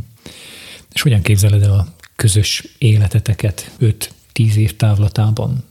És 0.94 1.02
hogyan 1.02 1.22
képzeled 1.22 1.62
el 1.62 1.74
a 1.74 1.88
közös 2.16 2.76
életeteket 2.78 3.72
5-10 3.80 4.10
év 4.56 4.76
távlatában? 4.76 5.64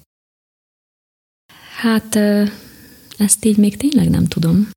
Hát 1.76 2.18
ezt 3.16 3.44
így 3.44 3.56
még 3.56 3.76
tényleg 3.76 4.10
nem 4.10 4.24
tudom. 4.24 4.68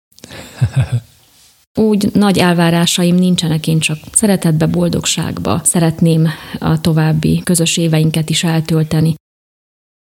Úgy 1.80 2.10
nagy 2.14 2.38
elvárásaim 2.38 3.16
nincsenek, 3.16 3.68
én 3.68 3.80
csak 3.80 3.98
szeretetbe, 4.12 4.66
boldogságba 4.66 5.62
szeretném 5.64 6.28
a 6.60 6.82
további 6.82 7.42
közös 7.44 7.78
éveinket 7.78 8.30
is 8.30 8.44
eltölteni. 8.44 9.14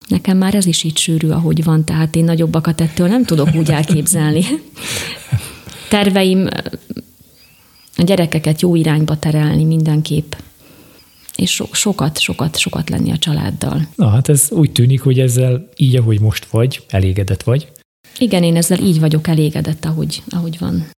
Nekem 0.07 0.37
már 0.37 0.55
ez 0.55 0.65
is 0.65 0.83
így 0.83 0.97
sűrű, 0.97 1.29
ahogy 1.29 1.63
van, 1.63 1.85
tehát 1.85 2.15
én 2.15 2.23
nagyobbakat 2.23 2.81
ettől 2.81 3.07
nem 3.07 3.25
tudok 3.25 3.55
úgy 3.55 3.71
elképzelni. 3.71 4.43
Terveim 5.89 6.47
a 7.97 8.03
gyerekeket 8.03 8.61
jó 8.61 8.75
irányba 8.75 9.19
terelni 9.19 9.63
mindenképp, 9.63 10.33
és 11.35 11.51
so- 11.51 11.73
sokat, 11.73 12.19
sokat, 12.19 12.57
sokat 12.57 12.89
lenni 12.89 13.11
a 13.11 13.17
családdal. 13.17 13.87
Na 13.95 14.09
hát 14.09 14.29
ez 14.29 14.47
úgy 14.51 14.71
tűnik, 14.71 15.01
hogy 15.01 15.19
ezzel 15.19 15.69
így, 15.75 15.95
ahogy 15.95 16.19
most 16.19 16.45
vagy, 16.45 16.83
elégedett 16.87 17.43
vagy. 17.43 17.67
Igen, 18.19 18.43
én 18.43 18.55
ezzel 18.55 18.79
így 18.79 18.99
vagyok 18.99 19.27
elégedett, 19.27 19.85
ahogy, 19.85 20.23
ahogy 20.29 20.57
van. 20.59 20.93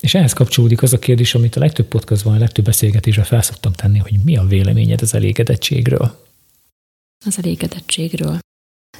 És 0.00 0.14
ehhez 0.14 0.32
kapcsolódik 0.32 0.82
az 0.82 0.92
a 0.92 0.98
kérdés, 0.98 1.34
amit 1.34 1.56
a 1.56 1.60
legtöbb 1.60 1.86
podcastban, 1.86 2.34
a 2.34 2.38
legtöbb 2.38 2.64
beszélgetésre 2.64 3.22
felszoktam 3.22 3.72
tenni, 3.72 3.98
hogy 3.98 4.14
mi 4.24 4.36
a 4.36 4.44
véleményed 4.44 5.02
az 5.02 5.14
elégedettségről? 5.14 6.24
Az 7.26 7.38
elégedettségről. 7.38 8.38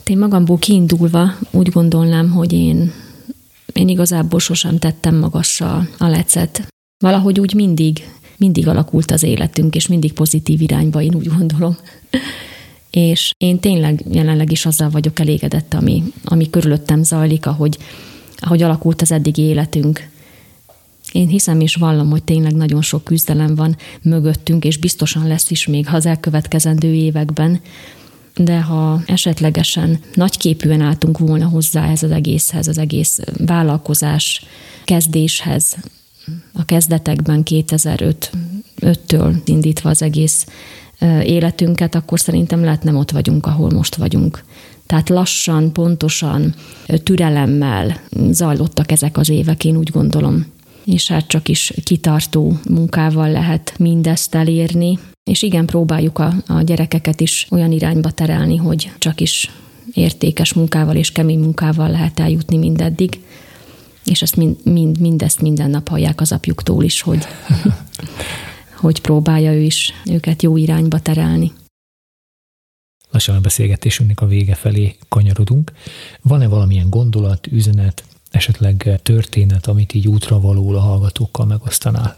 Én 0.06 0.18
magamból 0.18 0.58
kiindulva 0.58 1.38
úgy 1.50 1.68
gondolnám, 1.68 2.30
hogy 2.30 2.52
én, 2.52 2.92
én 3.72 3.88
igazából 3.88 4.40
sosem 4.40 4.78
tettem 4.78 5.14
magasra 5.14 5.88
a 5.98 6.06
lecet. 6.06 6.66
Valahogy 7.04 7.40
úgy 7.40 7.54
mindig, 7.54 8.08
mindig 8.36 8.68
alakult 8.68 9.10
az 9.10 9.22
életünk, 9.22 9.74
és 9.74 9.86
mindig 9.86 10.12
pozitív 10.12 10.60
irányba, 10.60 11.02
én 11.02 11.14
úgy 11.14 11.28
gondolom. 11.28 11.76
és 12.90 13.30
én 13.36 13.58
tényleg 13.58 14.04
jelenleg 14.10 14.52
is 14.52 14.66
azzal 14.66 14.90
vagyok 14.90 15.20
elégedett, 15.20 15.74
ami, 15.74 16.02
ami 16.24 16.50
körülöttem 16.50 17.02
zajlik, 17.02 17.46
ahogy, 17.46 17.78
ahogy 18.36 18.62
alakult 18.62 19.02
az 19.02 19.12
eddigi 19.12 19.42
életünk 19.42 20.08
én 21.12 21.28
hiszem 21.28 21.60
és 21.60 21.74
vallom, 21.74 22.10
hogy 22.10 22.22
tényleg 22.22 22.54
nagyon 22.54 22.82
sok 22.82 23.04
küzdelem 23.04 23.54
van 23.54 23.76
mögöttünk, 24.02 24.64
és 24.64 24.76
biztosan 24.76 25.26
lesz 25.26 25.50
is 25.50 25.66
még 25.66 25.88
az 25.92 26.06
elkövetkezendő 26.06 26.94
években, 26.94 27.60
de 28.36 28.60
ha 28.60 29.02
esetlegesen 29.06 30.00
nagyképűen 30.14 30.80
álltunk 30.80 31.18
volna 31.18 31.46
hozzá 31.46 31.90
ez 31.90 32.02
az 32.02 32.10
egészhez, 32.10 32.68
az 32.68 32.78
egész 32.78 33.18
vállalkozás 33.46 34.44
kezdéshez, 34.84 35.76
a 36.52 36.64
kezdetekben 36.64 37.42
2005-től 37.44 39.34
indítva 39.44 39.90
az 39.90 40.02
egész 40.02 40.46
életünket, 41.22 41.94
akkor 41.94 42.20
szerintem 42.20 42.64
lehet 42.64 42.82
nem 42.82 42.96
ott 42.96 43.10
vagyunk, 43.10 43.46
ahol 43.46 43.70
most 43.70 43.94
vagyunk. 43.94 44.44
Tehát 44.86 45.08
lassan, 45.08 45.72
pontosan, 45.72 46.54
türelemmel 47.02 48.00
zajlottak 48.30 48.92
ezek 48.92 49.16
az 49.16 49.28
évek, 49.28 49.64
én 49.64 49.76
úgy 49.76 49.90
gondolom 49.90 50.46
és 50.84 51.08
hát 51.08 51.26
csak 51.26 51.48
is 51.48 51.72
kitartó 51.84 52.58
munkával 52.68 53.30
lehet 53.30 53.74
mindezt 53.78 54.34
elérni. 54.34 54.98
És 55.30 55.42
igen, 55.42 55.66
próbáljuk 55.66 56.18
a, 56.18 56.34
a 56.46 56.62
gyerekeket 56.62 57.20
is 57.20 57.46
olyan 57.50 57.72
irányba 57.72 58.10
terelni, 58.10 58.56
hogy 58.56 58.92
csak 58.98 59.20
is 59.20 59.50
értékes 59.92 60.52
munkával 60.52 60.96
és 60.96 61.12
kemény 61.12 61.38
munkával 61.38 61.90
lehet 61.90 62.20
eljutni 62.20 62.56
mindeddig. 62.56 63.20
És 64.04 64.22
ezt 64.22 64.36
mind, 64.36 64.56
mind, 64.64 65.00
mindezt 65.00 65.40
minden 65.40 65.70
nap 65.70 65.88
hallják 65.88 66.20
az 66.20 66.32
apjuktól 66.32 66.84
is, 66.84 67.00
hogy, 67.00 67.26
hogy 68.80 69.00
próbálja 69.00 69.52
ő 69.52 69.60
is 69.60 69.92
őket 70.04 70.42
jó 70.42 70.56
irányba 70.56 70.98
terelni. 70.98 71.52
Lassan 73.10 73.36
a 73.36 73.40
beszélgetésünknek 73.40 74.20
a 74.20 74.26
vége 74.26 74.54
felé 74.54 74.96
kanyarodunk. 75.08 75.72
Van-e 76.22 76.48
valamilyen 76.48 76.90
gondolat, 76.90 77.46
üzenet, 77.46 78.04
esetleg 78.30 79.00
történet, 79.02 79.66
amit 79.66 79.94
így 79.94 80.08
útra 80.08 80.40
való 80.40 80.70
a 80.70 80.80
hallgatókkal 80.80 81.46
megosztanál? 81.46 82.16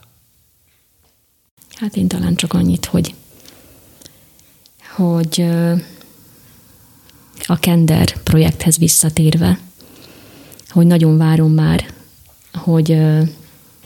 Hát 1.74 1.96
én 1.96 2.08
talán 2.08 2.34
csak 2.34 2.52
annyit, 2.52 2.84
hogy, 2.84 3.14
hogy 4.96 5.44
a 7.46 7.58
Kender 7.58 8.22
projekthez 8.22 8.78
visszatérve, 8.78 9.58
hogy 10.68 10.86
nagyon 10.86 11.16
várom 11.16 11.52
már, 11.52 11.94
hogy 12.52 12.98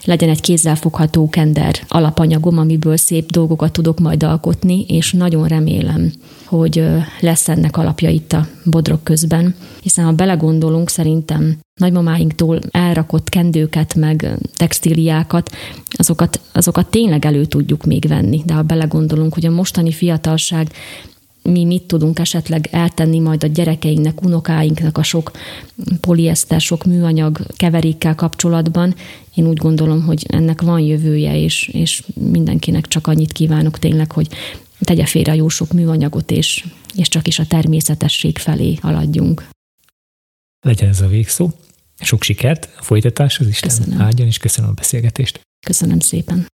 legyen 0.04 0.28
egy 0.28 0.40
kézzelfogható 0.40 1.28
kender 1.28 1.74
alapanyagom, 1.88 2.58
amiből 2.58 2.96
szép 2.96 3.30
dolgokat 3.30 3.72
tudok 3.72 3.98
majd 3.98 4.22
alkotni, 4.22 4.84
és 4.88 5.12
nagyon 5.12 5.48
remélem, 5.48 6.12
hogy 6.44 6.84
lesz 7.20 7.48
ennek 7.48 7.76
alapja 7.76 8.08
itt 8.08 8.32
a 8.32 8.46
bodrok 8.64 9.04
közben, 9.04 9.54
hiszen 9.82 10.04
ha 10.04 10.12
belegondolunk, 10.12 10.88
szerintem 10.88 11.58
nagymamáinktól 11.80 12.60
elrakott 12.70 13.28
kendőket, 13.28 13.94
meg 13.94 14.38
textíliákat, 14.56 15.50
azokat, 15.90 16.40
azokat 16.52 16.86
tényleg 16.86 17.24
elő 17.24 17.44
tudjuk 17.44 17.84
még 17.84 18.08
venni. 18.08 18.42
De 18.46 18.54
ha 18.54 18.62
belegondolunk, 18.62 19.34
hogy 19.34 19.46
a 19.46 19.50
mostani 19.50 19.92
fiatalság 19.92 20.72
mi 21.46 21.64
mit 21.64 21.82
tudunk 21.82 22.18
esetleg 22.18 22.68
eltenni 22.70 23.18
majd 23.18 23.44
a 23.44 23.46
gyerekeinknek, 23.46 24.22
unokáinknak 24.22 24.98
a 24.98 25.02
sok 25.02 25.30
polieszter, 26.00 26.60
sok 26.60 26.84
műanyag 26.84 27.38
keverékkel 27.56 28.14
kapcsolatban. 28.14 28.94
Én 29.34 29.46
úgy 29.46 29.56
gondolom, 29.56 30.02
hogy 30.02 30.26
ennek 30.28 30.62
van 30.62 30.80
jövője, 30.80 31.38
és, 31.38 31.68
és 31.72 32.02
mindenkinek 32.14 32.86
csak 32.86 33.06
annyit 33.06 33.32
kívánok 33.32 33.78
tényleg, 33.78 34.12
hogy 34.12 34.28
tegye 34.80 35.06
félre 35.06 35.32
a 35.32 35.34
jó 35.34 35.48
sok 35.48 35.72
műanyagot, 35.72 36.30
és, 36.30 36.64
és 36.94 37.08
csak 37.08 37.26
is 37.26 37.38
a 37.38 37.46
természetesség 37.46 38.38
felé 38.38 38.74
haladjunk. 38.74 39.48
Legyen 40.60 40.88
ez 40.88 41.00
a 41.00 41.08
végszó. 41.08 41.50
Sok 42.00 42.22
sikert 42.22 42.68
a 42.78 42.82
folytatáshoz, 42.82 43.48
Isten 43.48 43.68
köszönöm. 43.68 44.00
áldjon, 44.00 44.26
és 44.26 44.38
köszönöm 44.38 44.70
a 44.70 44.72
beszélgetést. 44.72 45.40
Köszönöm 45.66 45.98
szépen. 45.98 46.46